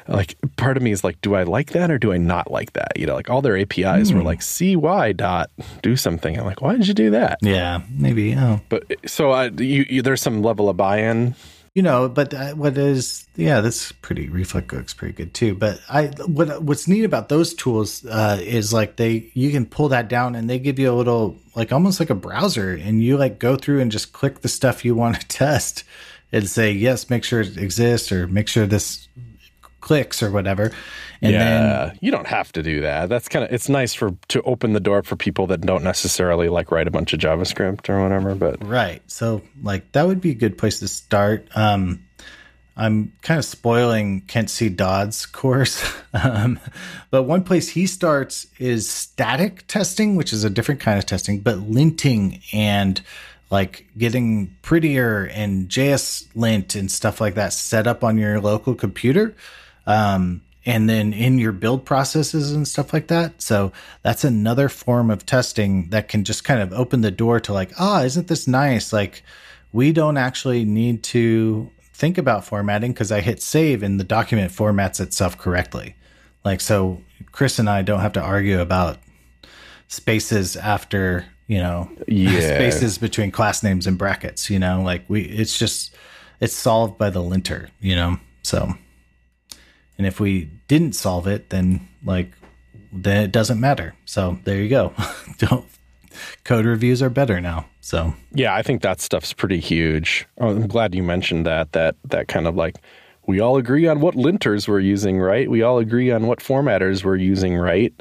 [0.08, 2.74] like part of me is like, do I like that or do I not like
[2.74, 2.98] that?
[2.98, 5.50] You know, like all their APIs were like cy dot
[5.82, 6.38] do something.
[6.38, 7.38] I'm like, why did you do that?
[7.40, 8.34] Yeah, maybe.
[8.36, 11.34] Oh, But so I, you, you, there's some level of buy-in.
[11.74, 14.28] You know, but what is yeah, that's pretty.
[14.28, 15.56] Reflect looks pretty good too.
[15.56, 19.88] But I what what's neat about those tools uh, is like they you can pull
[19.88, 23.16] that down and they give you a little like almost like a browser, and you
[23.16, 25.82] like go through and just click the stuff you want to test
[26.30, 29.08] and say yes, make sure it exists or make sure this
[29.84, 30.72] clicks or whatever.
[31.20, 33.10] And then yeah, you don't have to do that.
[33.10, 36.48] That's kind of it's nice for to open the door for people that don't necessarily
[36.48, 38.34] like write a bunch of JavaScript or whatever.
[38.34, 39.02] But Right.
[39.06, 41.46] So like that would be a good place to start.
[41.54, 42.04] Um
[42.76, 44.68] I'm kind of spoiling Kent C.
[44.68, 45.84] Dodds' course.
[46.12, 46.58] um,
[47.10, 51.38] but one place he starts is static testing, which is a different kind of testing,
[51.38, 53.00] but linting and
[53.48, 58.74] like getting prettier and JS lint and stuff like that set up on your local
[58.74, 59.36] computer.
[59.86, 63.42] Um, and then in your build processes and stuff like that.
[63.42, 63.70] So
[64.02, 67.72] that's another form of testing that can just kind of open the door to like,
[67.78, 68.92] ah, isn't this nice?
[68.92, 69.22] Like,
[69.72, 74.52] we don't actually need to think about formatting because I hit save and the document
[74.52, 75.96] formats itself correctly.
[76.44, 78.98] Like, so Chris and I don't have to argue about
[79.88, 82.40] spaces after, you know, Yeah.
[82.40, 85.94] spaces between class names and brackets, you know, like we, it's just,
[86.40, 88.74] it's solved by the linter, you know, so.
[89.98, 92.32] And if we didn't solve it, then like
[92.92, 93.94] then it doesn't matter.
[94.04, 94.92] So there you go.
[95.38, 95.66] Don't
[96.44, 97.66] code reviews are better now.
[97.80, 100.26] So yeah, I think that stuff's pretty huge.
[100.38, 101.72] Oh, I'm glad you mentioned that.
[101.72, 102.76] That that kind of like
[103.26, 105.50] we all agree on what linters we're using, right?
[105.50, 107.92] We all agree on what formatters we're using, right?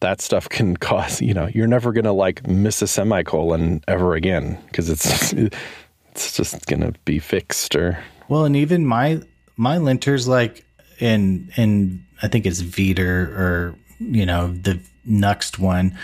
[0.00, 4.58] That stuff can cause you know you're never gonna like miss a semicolon ever again
[4.66, 5.32] because it's
[6.12, 7.98] it's just gonna be fixed or
[8.28, 9.20] well, and even my
[9.56, 10.64] my linters like
[10.98, 15.96] in in I think it's Veeder or you know the next one,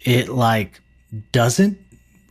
[0.00, 0.80] it like
[1.32, 1.78] doesn't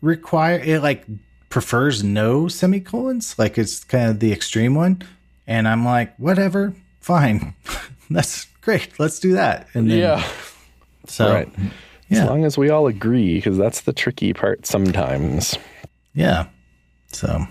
[0.02, 1.06] require it like
[1.50, 3.38] prefers no semicolons.
[3.38, 5.02] Like it's kind of the extreme one,
[5.48, 7.56] and I'm like whatever, fine,
[8.10, 9.00] that's great.
[9.00, 9.68] Let's do that.
[9.74, 10.24] And then,
[11.08, 11.50] so right.
[12.10, 12.24] yeah.
[12.24, 15.58] As long as we all agree, because that's the tricky part sometimes.
[16.14, 16.48] yeah.
[17.12, 17.46] So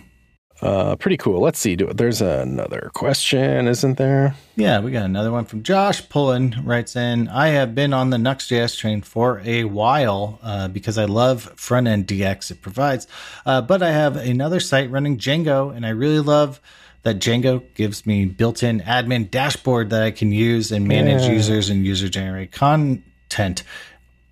[0.63, 1.41] Uh, pretty cool.
[1.41, 1.75] Let's see.
[1.75, 4.37] Do, there's another question, isn't there?
[4.55, 8.17] Yeah, we got another one from Josh Pullen writes in I have been on the
[8.17, 13.09] Nuxt.js train for a while uh, because I love front end DX it provides,
[13.45, 16.61] uh, but I have another site running Django and I really love
[17.03, 21.33] that Django gives me built in admin dashboard that I can use and manage Yeah.
[21.33, 23.65] users and user generated content.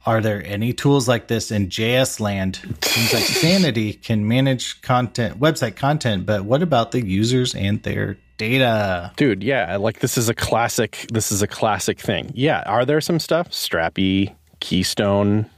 [0.07, 2.57] Are there any tools like this in JS land?
[2.83, 8.17] Seems like Sanity can manage content, website content, but what about the users and their
[8.39, 9.13] data?
[9.17, 12.33] Dude, yeah, like this is a classic this is a classic thing.
[12.35, 13.51] Yeah, are there some stuff?
[13.51, 15.49] Strapi, Keystone.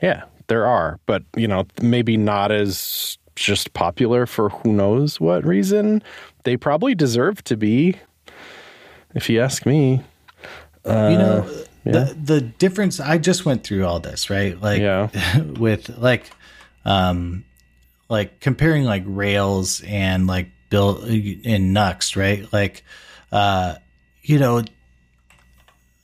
[0.00, 5.44] Yeah, there are, but you know, maybe not as just popular for who knows what
[5.44, 6.02] reason.
[6.44, 7.96] They probably deserve to be
[9.14, 10.02] if you ask me.
[10.86, 14.60] you know uh, the the difference i just went through all this right?
[14.60, 15.08] Like Yeah.
[15.40, 16.30] with like
[16.84, 17.44] um
[18.08, 22.50] like comparing like rails and like build in Nuxt, right?
[22.52, 22.84] Like
[23.32, 23.76] uh
[24.22, 24.62] you know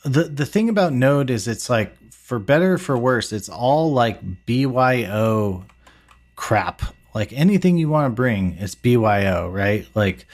[0.05, 3.93] the the thing about node is it's like for better or for worse it's all
[3.93, 5.65] like byo
[6.37, 6.83] crap.
[7.15, 9.87] Like anything you want to bring is byo right?
[9.95, 10.27] Like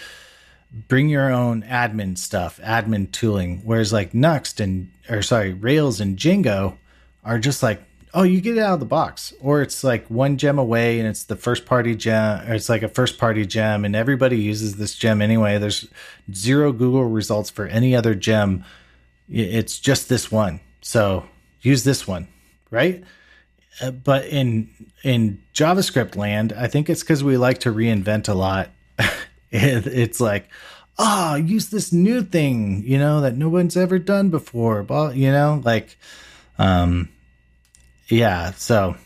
[0.73, 3.63] bring your own admin stuff, admin tooling.
[3.65, 6.77] Whereas like Nuxt and or sorry, Rails and Django
[7.25, 7.83] are just like,
[8.15, 11.09] oh, you get it out of the box, or it's like one gem away and
[11.09, 14.77] it's the first party gem, or it's like a first party gem, and everybody uses
[14.77, 15.59] this gem anyway.
[15.59, 15.89] There's
[16.33, 18.65] zero Google results for any other gem.
[19.29, 21.29] It's just this one, so
[21.61, 22.29] use this one,
[22.71, 23.05] right?
[23.81, 24.71] Uh, but in
[25.03, 28.71] in JavaScript land, I think it's because we like to reinvent a lot.
[29.51, 30.49] It, it's like,
[30.99, 34.83] ah, use this new thing, you know, that no one's ever done before.
[34.83, 35.97] But you know, like,
[36.59, 37.09] um,
[38.09, 38.51] yeah.
[38.53, 38.97] So,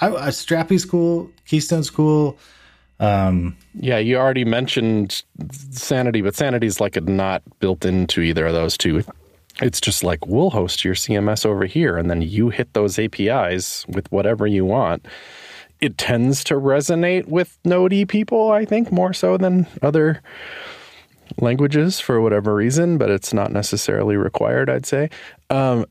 [0.00, 2.38] I, I Strapi's cool, Keystone's cool.
[2.98, 5.22] Um, Yeah, you already mentioned
[5.70, 9.02] Sanity, but Sanity's like a not built into either of those two.
[9.62, 13.86] It's just like we'll host your CMS over here, and then you hit those APIs
[13.88, 15.06] with whatever you want.
[15.80, 20.20] It tends to resonate with Node people, I think, more so than other
[21.38, 25.10] languages for whatever reason, but it's not necessarily required, I'd say.
[25.48, 25.86] Um,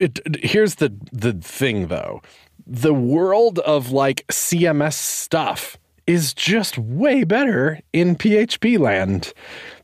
[0.00, 2.20] it, it- here's the the thing though.
[2.66, 5.76] The world of like CMS stuff
[6.06, 9.32] is just way better in PHP land.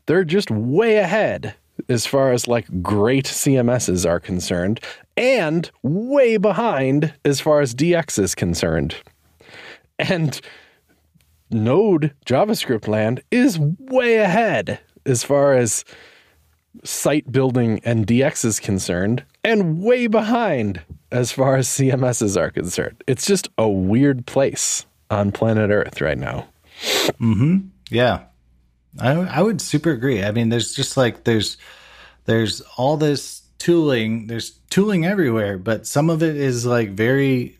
[0.05, 1.55] they're just way ahead
[1.89, 4.79] as far as like great CMSs are concerned,
[5.17, 8.95] and way behind as far as DX is concerned.
[10.03, 10.39] And
[11.49, 15.85] Node JavaScript land is way ahead as far as
[16.83, 20.81] site building and DX is concerned, and way behind
[21.11, 23.03] as far as CMSs are concerned.
[23.07, 26.47] It's just a weird place on planet Earth right now.
[26.81, 27.67] Mm-hmm.
[27.89, 28.23] Yeah.
[28.99, 30.23] I I would super agree.
[30.23, 31.57] I mean, there's just like there's
[32.25, 37.57] there's all this tooling, there's tooling everywhere, but some of it is like very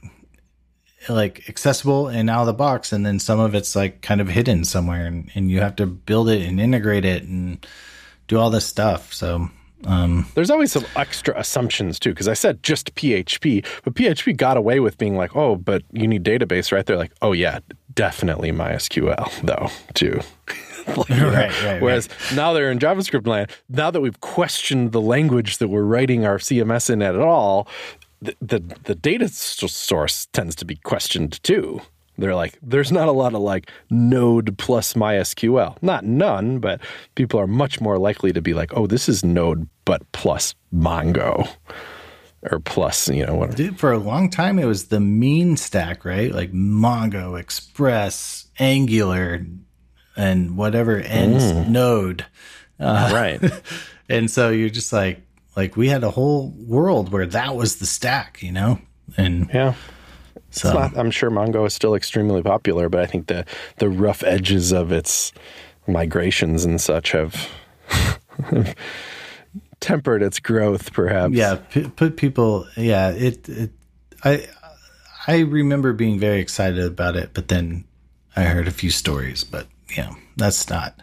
[1.10, 4.30] like accessible and out of the box and then some of it's like kind of
[4.30, 7.66] hidden somewhere and, and you have to build it and integrate it and
[8.28, 9.14] do all this stuff.
[9.14, 9.50] So
[9.86, 14.58] um, There's always some extra assumptions too, because I said just PHP, but PHP got
[14.58, 16.86] away with being like, oh, but you need database, right?
[16.86, 17.60] They're like, oh yeah,
[17.94, 20.22] definitely MySQL though too.
[20.88, 22.36] like, right, right, Whereas right.
[22.36, 23.50] now they're in JavaScript land.
[23.70, 27.68] Now that we've questioned the language that we're writing our CMS in at all,
[28.24, 31.82] the, the, the data source tends to be questioned too.
[32.18, 35.78] They're like, there's not a lot of like Node plus MySQL.
[35.82, 36.80] Not none, but
[37.16, 41.50] people are much more likely to be like, oh, this is Node, but plus Mongo
[42.52, 43.58] or plus, you know, whatever.
[43.58, 46.32] Dude, for a long time, it was the mean stack, right?
[46.32, 49.46] Like Mongo, Express, Angular,
[50.16, 51.70] and whatever ends mm.
[51.70, 52.26] Node.
[52.80, 53.42] Uh, right.
[54.10, 55.22] and so you're just like,
[55.56, 58.80] like we had a whole world where that was the stack, you know?
[59.18, 59.76] And yeah.
[60.52, 63.46] So not, I'm sure Mongo is still extremely popular, but I think the
[63.78, 65.34] the rough edges of its
[65.88, 67.50] migrations and such have
[69.80, 71.34] tempered its growth, perhaps.
[71.34, 72.68] Yeah, p- put people.
[72.78, 73.72] Yeah, it, it.
[74.24, 74.48] I
[75.28, 77.86] I remember being very excited about it, but then
[78.36, 79.44] I heard a few stories.
[79.44, 81.00] But yeah, that's not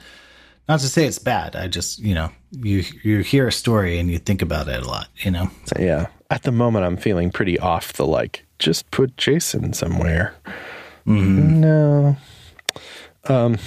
[0.70, 1.56] not to say it's bad.
[1.56, 4.86] I just you know you you hear a story and you think about it a
[4.86, 5.08] lot.
[5.16, 5.50] You know.
[5.78, 6.06] Yeah.
[6.30, 10.32] At the moment, I'm feeling pretty off the like just put JSON somewhere.
[11.08, 11.60] Mm-hmm.
[11.60, 12.16] No.
[13.24, 13.58] Um,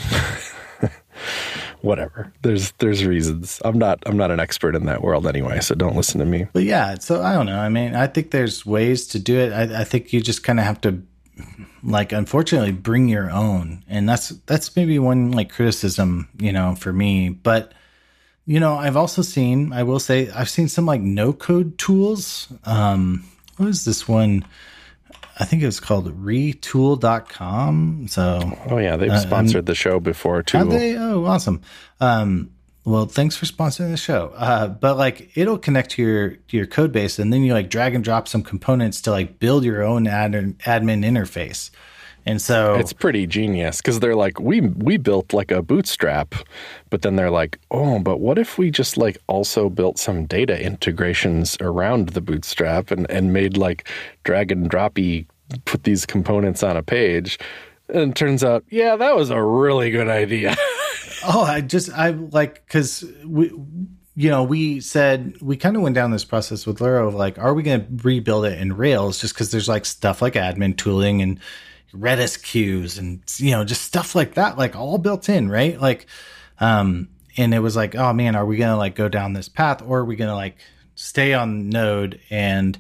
[1.82, 2.32] whatever.
[2.42, 3.62] There's there's reasons.
[3.66, 6.48] I'm not I'm not an expert in that world anyway, so don't listen to me.
[6.54, 7.60] But yeah, so I don't know.
[7.60, 9.52] I mean, I think there's ways to do it.
[9.52, 11.02] I, I think you just kind of have to,
[11.84, 16.94] like, unfortunately, bring your own, and that's that's maybe one like criticism, you know, for
[16.94, 17.30] me.
[17.30, 17.74] But
[18.46, 22.52] you know, I've also seen, I will say, I've seen some like no code tools.
[22.66, 23.24] Um,
[23.58, 24.46] what is this one?
[25.40, 28.08] I think it was called retool.com.
[28.08, 30.66] So, oh, yeah, they've uh, sponsored the show before too.
[30.66, 30.96] They?
[30.96, 31.62] Oh, awesome.
[32.00, 32.52] Um,
[32.86, 34.34] well, thanks for sponsoring the show.
[34.36, 37.96] Uh, but like it'll connect to your your code base and then you like drag
[37.96, 41.70] and drop some components to like build your own ad- admin interface.
[42.26, 46.36] And so it's pretty genius because they're like, we we built like a bootstrap,
[46.90, 50.62] but then they're like, oh, but what if we just like also built some data
[50.62, 53.90] integrations around the bootstrap and, and made like
[54.24, 55.26] drag and droppy
[55.66, 57.38] put these components on a page?
[57.90, 60.56] And turns out, yeah, that was a really good idea.
[61.26, 63.52] oh, I just I like because we
[64.16, 67.40] you know, we said we kind of went down this process with Luro of like,
[67.40, 70.78] are we going to rebuild it in Rails just because there's like stuff like admin
[70.78, 71.40] tooling and
[71.96, 75.80] Redis queues and you know just stuff like that, like all built in, right?
[75.80, 76.08] Like,
[76.60, 79.82] um, and it was like, oh man, are we gonna like go down this path,
[79.82, 80.58] or are we gonna like
[80.96, 82.78] stay on Node and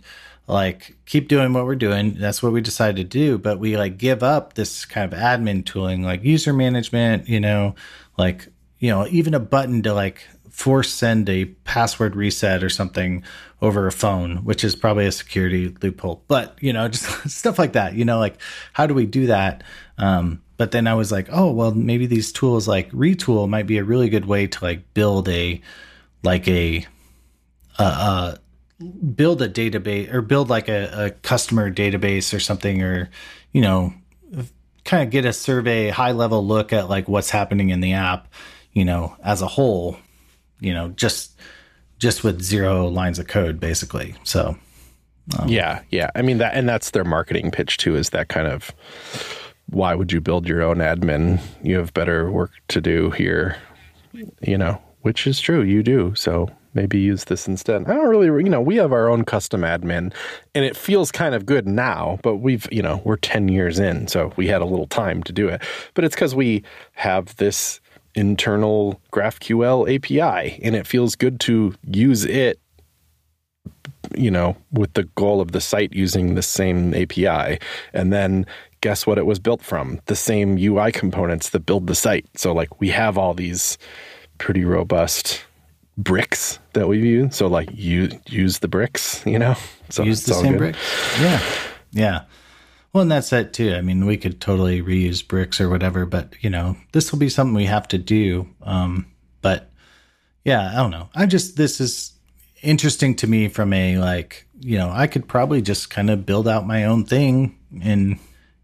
[0.48, 2.16] like keep doing what we're doing?
[2.16, 5.66] That's what we decided to do, but we like give up this kind of admin
[5.66, 7.76] tooling, like user management, you know,
[8.18, 8.48] like
[8.80, 13.24] you know even a button to like force send a password reset or something
[13.60, 16.24] over a phone, which is probably a security loophole.
[16.28, 17.96] But you know, just stuff like that.
[17.96, 18.38] You know, like
[18.74, 19.64] how do we do that?
[19.98, 23.80] Um, but then I was like, oh well, maybe these tools like Retool might be
[23.80, 25.60] a really good way to like build a
[26.22, 26.86] like a
[27.80, 28.38] uh, uh
[29.16, 33.10] build a database or build like a, a customer database or something or
[33.52, 33.94] you know
[34.86, 38.28] kind of get a survey high level look at like what's happening in the app
[38.74, 39.98] you know as a whole
[40.64, 41.38] you know, just
[42.00, 44.16] just with zero lines of code, basically.
[44.24, 44.58] So,
[45.38, 46.10] um, yeah, yeah.
[46.16, 47.96] I mean that, and that's their marketing pitch too.
[47.96, 48.72] Is that kind of
[49.70, 51.42] why would you build your own admin?
[51.62, 53.58] You have better work to do here,
[54.42, 55.62] you know, which is true.
[55.62, 56.16] You do.
[56.16, 57.84] So maybe use this instead.
[57.84, 60.14] I don't really, you know, we have our own custom admin
[60.56, 64.08] and it feels kind of good now, but we've, you know, we're 10 years in,
[64.08, 65.62] so we had a little time to do it.
[65.94, 66.64] But it's because we
[66.94, 67.80] have this
[68.16, 72.60] internal GraphQL API, and it feels good to use it,
[74.16, 77.60] you know, with the goal of the site using the same API.
[77.94, 78.46] And then
[78.82, 80.00] guess what it was built from?
[80.06, 82.28] The same UI components that build the site.
[82.36, 83.78] So, like, we have all these
[84.38, 85.44] pretty robust
[85.98, 87.36] bricks that we use.
[87.36, 89.56] So like you use the bricks, you know.
[89.90, 90.58] So use the same good.
[90.58, 90.76] brick.
[91.20, 91.42] Yeah,
[91.92, 92.22] yeah.
[92.94, 93.74] Well, and that's it too.
[93.74, 97.30] I mean, we could totally reuse bricks or whatever, but you know, this will be
[97.30, 98.48] something we have to do.
[98.62, 99.08] Um,
[99.42, 99.72] but
[100.44, 101.10] yeah, I don't know.
[101.16, 102.14] I just this is
[102.62, 106.48] interesting to me from a like, you know, I could probably just kind of build
[106.48, 108.20] out my own thing in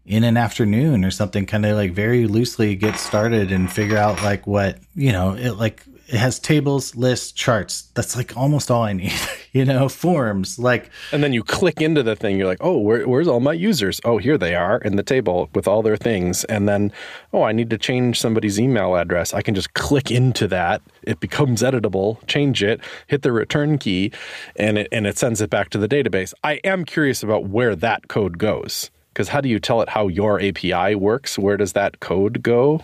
[0.06, 4.22] in an afternoon or something, kind of like very loosely get started and figure out
[4.22, 7.82] like what you know, it like it has tables, lists, charts.
[7.94, 9.12] That's like almost all I need.
[9.52, 12.36] you know, forms like And then you click into the thing.
[12.36, 14.00] You're like, oh, where, where's all my users?
[14.04, 16.42] Oh, here they are in the table with all their things.
[16.44, 16.92] And then,
[17.32, 19.32] oh, I need to change somebody's email address.
[19.32, 20.82] I can just click into that.
[21.02, 22.26] It becomes editable.
[22.26, 22.80] Change it.
[23.06, 24.10] Hit the return key,
[24.56, 26.34] and it and it sends it back to the database.
[26.42, 30.08] I am curious about where that code goes because how do you tell it how
[30.08, 31.38] your API works?
[31.38, 32.82] Where does that code go?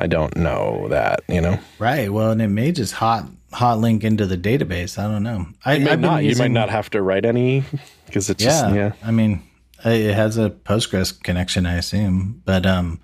[0.00, 1.20] I don't know that.
[1.28, 2.12] You know, Right.
[2.12, 4.98] Well, and it may just hot hot link into the database.
[4.98, 5.46] I don't know.
[5.64, 6.24] I you might not.
[6.24, 7.64] You might not have to write any
[8.06, 8.74] because it's just Yeah.
[8.74, 8.92] yeah.
[9.02, 9.42] I mean,
[9.84, 12.42] it has a Postgres connection, I assume.
[12.44, 13.00] But um,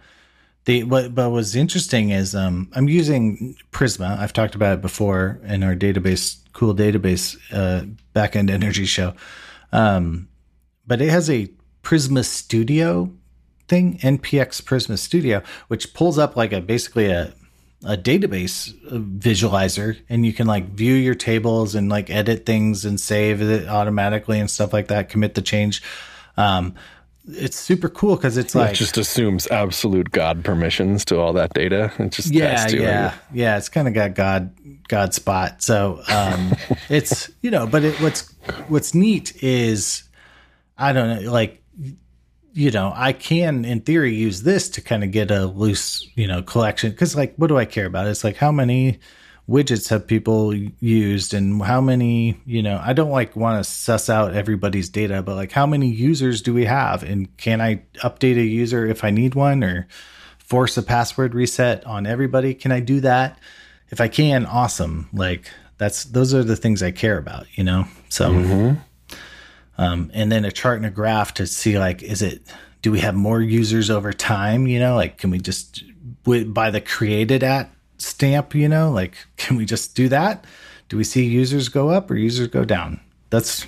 [0.65, 4.19] the what but what's interesting is um, I'm using Prisma.
[4.19, 9.15] I've talked about it before in our database, cool database uh, backend energy show.
[9.73, 10.29] Um,
[10.87, 11.51] but it has a
[11.83, 13.13] Prisma Studio
[13.69, 17.35] thing, NPX Prisma Studio, which pulls up like a basically a
[17.85, 18.73] a database
[19.19, 23.67] visualizer and you can like view your tables and like edit things and save it
[23.67, 25.83] automatically and stuff like that commit the change.
[26.37, 26.75] Um
[27.27, 31.55] it's super cool because it's It like just assumes absolute God permissions to all that
[31.55, 31.93] data.
[31.99, 33.15] It just yeah yeah.
[33.33, 34.55] Yeah it's kind of got god
[34.87, 35.61] god spot.
[35.63, 36.55] So um
[36.89, 38.33] it's you know but it, what's
[38.69, 40.05] what's neat is
[40.79, 41.62] i don't know like
[42.55, 46.27] you know i can in theory use this to kind of get a loose you
[46.27, 46.91] know collection.
[46.91, 48.07] Because like what do i care about?
[48.07, 48.99] It's like how many
[49.49, 54.09] widgets have people used and how many you know i don't like want to suss
[54.09, 57.03] out everybody's data but like how many users do we have?
[57.03, 59.89] And can i update a user if i need one or
[60.39, 62.55] force a password reset on everybody?
[62.55, 63.39] Can i do that?
[63.91, 65.09] If i can awesome.
[65.13, 67.87] Like that's those are the things i care about you know?
[68.09, 68.81] So mm-hmm.
[69.79, 72.43] Um, and then a chart and a graph to see like is it
[72.83, 75.83] do we have more users over time you know like can we just
[76.25, 80.45] by the created at stamp you know like can we just do that
[80.89, 83.01] do we see users go up or users go down
[83.31, 83.67] that's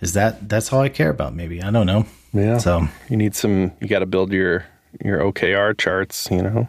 [0.00, 2.58] is that that's all i care about maybe i don't know Yeah.
[2.58, 3.72] so You need some.
[3.80, 4.64] You got to build your
[5.04, 6.28] your OKR charts.
[6.30, 6.68] You know.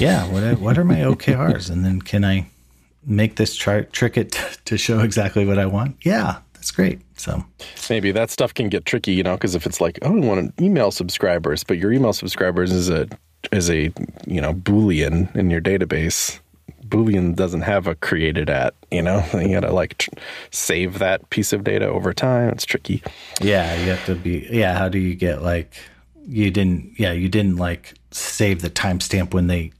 [0.00, 2.46] yeah what are, what are my okrs and then can i
[3.06, 4.32] make this chart trick it
[4.64, 7.44] to show exactly what i want yeah that's great so
[7.90, 10.56] Maybe that stuff can get tricky, you know, because if it's like, oh, I want
[10.56, 13.08] to email subscribers, but your email subscribers is a
[13.52, 13.92] is a
[14.26, 16.38] you know boolean in your database.
[16.86, 19.22] Boolean doesn't have a created at, you know.
[19.34, 20.10] You got to like tr-
[20.50, 22.50] save that piece of data over time.
[22.50, 23.02] It's tricky.
[23.42, 24.46] Yeah, you have to be.
[24.50, 25.74] Yeah, how do you get like
[26.26, 26.98] you didn't?
[26.98, 29.72] Yeah, you didn't like save the timestamp when they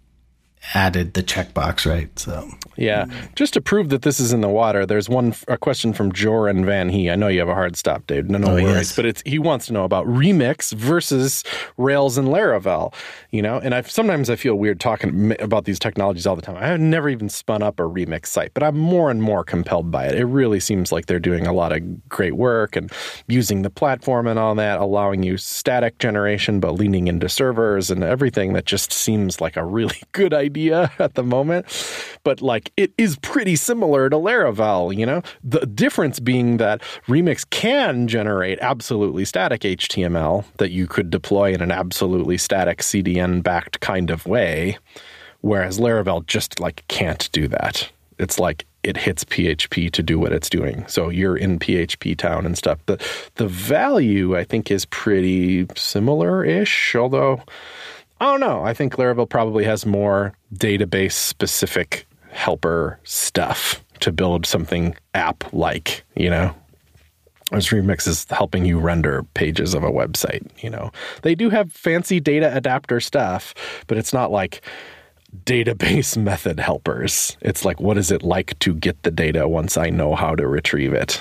[0.74, 2.16] added the checkbox, right?
[2.18, 5.92] So Yeah, just to prove that this is in the water, there's one a question
[5.92, 7.10] from Joran Van He.
[7.10, 8.28] I know you have a hard stop, Dave.
[8.28, 8.66] No, no Oh, worries.
[8.74, 8.96] yes.
[8.96, 11.42] But it's he wants to know about Remix versus
[11.76, 12.92] Rails and Laravel.
[13.30, 16.56] You know, and I sometimes I feel weird talking about these technologies all the time.
[16.56, 19.90] I have never even spun up a Remix site, but I'm more and more compelled
[19.90, 20.14] by it.
[20.14, 22.92] It really seems like they're doing a lot of great work and
[23.26, 28.02] using the platform and all that, allowing you static generation, but leaning into servers and
[28.04, 30.57] everything that just seems like a really good idea
[30.98, 31.66] at the moment.
[32.24, 35.22] But like it is pretty similar to Laravel, you know?
[35.42, 41.60] The difference being that Remix can generate absolutely static HTML that you could deploy in
[41.60, 44.78] an absolutely static CDN backed kind of way,
[45.40, 47.90] whereas Laravel just like can't do that.
[48.18, 50.86] It's like it hits PHP to do what it's doing.
[50.88, 52.78] So you're in PHP town and stuff.
[52.86, 52.98] The
[53.34, 57.42] the value I think is pretty similar-ish, although
[58.20, 58.62] I don't know.
[58.62, 66.04] I think Laravel probably has more database specific helper stuff to build something app like,
[66.16, 66.54] you know.
[67.50, 70.90] Whereas Remix is helping you render pages of a website, you know.
[71.22, 73.54] They do have fancy data adapter stuff,
[73.86, 74.62] but it's not like
[75.44, 77.36] database method helpers.
[77.40, 80.46] It's like what is it like to get the data once I know how to
[80.46, 81.20] retrieve it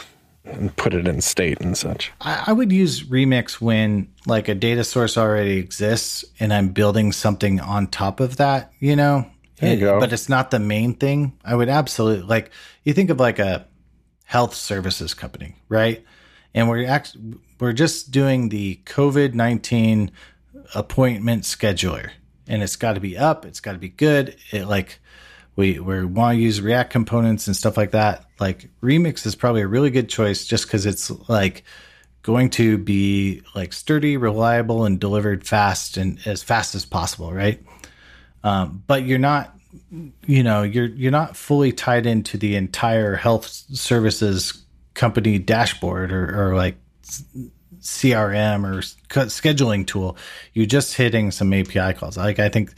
[0.51, 2.11] and put it in state and such.
[2.21, 7.59] I, would use Remix when like a data source already exists and I'm building something
[7.59, 8.71] on top of that.
[8.79, 9.29] You know,
[9.59, 9.99] There you go.
[9.99, 11.37] but it's not the main thing.
[11.45, 12.51] I would absolutely like
[12.83, 13.67] you think of like a
[14.25, 16.03] health services company, right?
[16.53, 17.17] And we're act-
[17.59, 20.11] we're just doing the COVID nineteen
[20.75, 22.11] appointment scheduler,
[22.47, 23.45] and it's got to be up.
[23.45, 24.35] It's got to be good.
[24.51, 24.99] It like
[25.57, 29.63] we we want to use React components and stuff like that, like Remix is probably
[29.63, 31.63] a really good choice just because it's like
[32.21, 37.61] going to be like sturdy, reliable, and delivered fast and as fast as possible, right?
[38.43, 39.53] Um, but you're not
[40.25, 46.49] you know you're you're not fully tied into the entire health services company dashboard or,
[46.49, 46.77] or like
[47.81, 50.17] crm or scheduling tool.
[50.53, 52.17] You're just hitting some api calls.
[52.17, 52.73] Like i think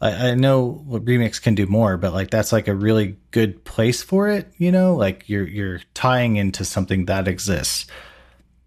[0.00, 4.02] I, I know remix can do more but like that's like a really good place
[4.02, 7.86] for it you know like you're you're tying into something that exists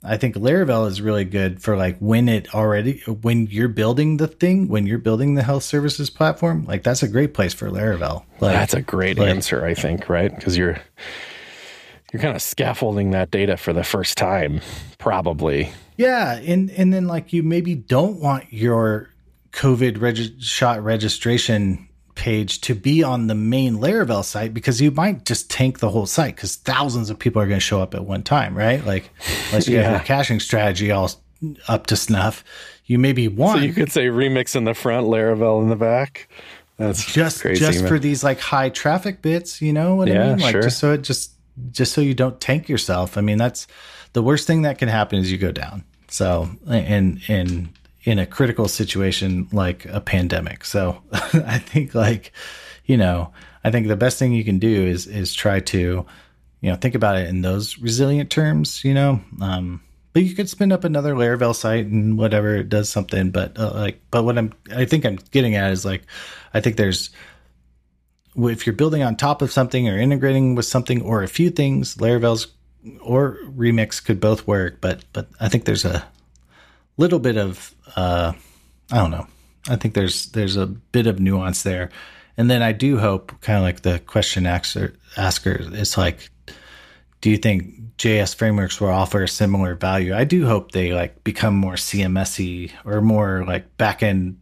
[0.04, 4.28] I think Laravel is really good for like when it already when you're building the
[4.28, 8.24] thing, when you're building the health services platform, like that's a great place for Laravel.
[8.40, 10.34] Like, that's a great like, answer, I think, right?
[10.34, 10.80] Because you're
[12.14, 14.62] you're kind of scaffolding that data for the first time,
[15.00, 15.72] probably.
[15.98, 19.10] Yeah, and and then like you maybe don't want your
[19.52, 25.26] COVID reg- shot registration page to be on the main Laravel site because you might
[25.26, 28.06] just tank the whole site because thousands of people are going to show up at
[28.06, 28.86] one time, right?
[28.86, 29.10] Like,
[29.48, 29.84] unless you yeah.
[29.84, 31.10] have your caching strategy all
[31.70, 32.44] up to snuff,
[32.86, 33.60] you maybe want.
[33.60, 36.28] So you could say remix in the front, Laravel in the back.
[36.78, 37.90] That's just crazy, just man.
[37.90, 39.62] for these like high traffic bits.
[39.62, 40.40] You know what yeah, I mean?
[40.40, 40.62] Like sure.
[40.62, 41.32] just so it just
[41.72, 43.18] just so you don't tank yourself.
[43.18, 43.68] I mean, that's
[44.14, 45.84] the worst thing that can happen is you go down.
[46.10, 47.70] So and and
[48.10, 50.66] in a critical situation like a pandemic.
[50.66, 52.32] So I think like,
[52.86, 53.32] you know,
[53.64, 56.06] I think the best thing you can do is is try to,
[56.62, 59.22] you know, think about it in those resilient terms, you know.
[59.42, 59.82] Um,
[60.14, 63.30] but you could spin up another Laravel site and whatever it does something.
[63.30, 66.02] But uh, like, but what I'm I think I'm getting at is like,
[66.54, 67.12] I think there's
[68.36, 71.98] if you're building on top of something or integrating with something or a few things,
[71.98, 72.48] Laravel's
[73.02, 74.82] or Remix could both work.
[74.82, 76.08] But but I think there's a
[77.00, 78.34] little bit of uh,
[78.92, 79.28] I don't know.
[79.68, 81.90] I think there's there's a bit of nuance there,
[82.38, 86.30] and then I do hope, kind of like the question asker, asker is like,
[87.22, 90.16] do you think JS frameworks will offer a similar value?
[90.16, 94.36] I do hope they like become more CMSy or more like backend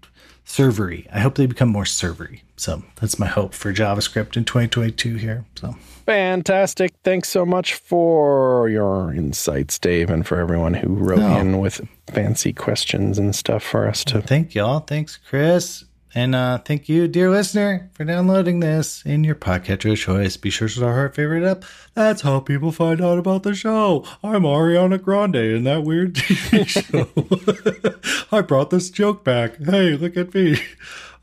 [0.46, 1.08] servery.
[1.12, 2.42] I hope they become more servery.
[2.58, 5.46] So that's my hope for JavaScript in 2022 here.
[5.56, 6.94] So fantastic.
[7.04, 11.38] Thanks so much for your insights, Dave, and for everyone who wrote no.
[11.38, 14.22] in with fancy questions and stuff for us to.
[14.22, 14.80] Thank y'all.
[14.80, 15.86] Thanks, Chris.
[16.16, 20.36] And uh, thank you, dear listener, for downloading this in your podcatcher of choice.
[20.36, 21.64] Be sure to our heart favorite up.
[21.94, 24.04] That's how people find out about the show.
[24.24, 26.66] I'm Ariana Grande in that weird TV
[28.26, 28.28] show.
[28.38, 29.58] I brought this joke back.
[29.58, 30.60] Hey, look at me.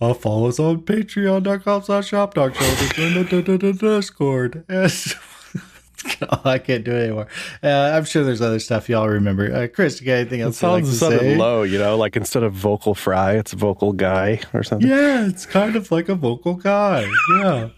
[0.04, 4.64] Uh, follow us on patreon.com slash shop talk show to join the Discord.
[4.68, 7.26] oh, I can't do it anymore.
[7.62, 9.50] Uh, I'm sure there's other stuff y'all remember.
[9.50, 10.56] Uh, Chris, you got anything else?
[10.56, 14.40] It sounds like to low, you know, like instead of vocal fry, it's vocal guy
[14.52, 14.86] or something.
[14.86, 17.08] Yeah, it's kind of like a vocal guy.
[17.38, 17.70] Yeah.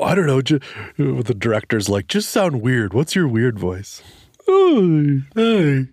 [0.00, 0.40] I don't know.
[0.40, 0.62] Just,
[0.96, 2.94] the director's like, just sound weird.
[2.94, 4.02] What's your weird voice?
[4.46, 5.86] Hey, hey.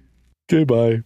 [0.50, 1.04] Okay, bye.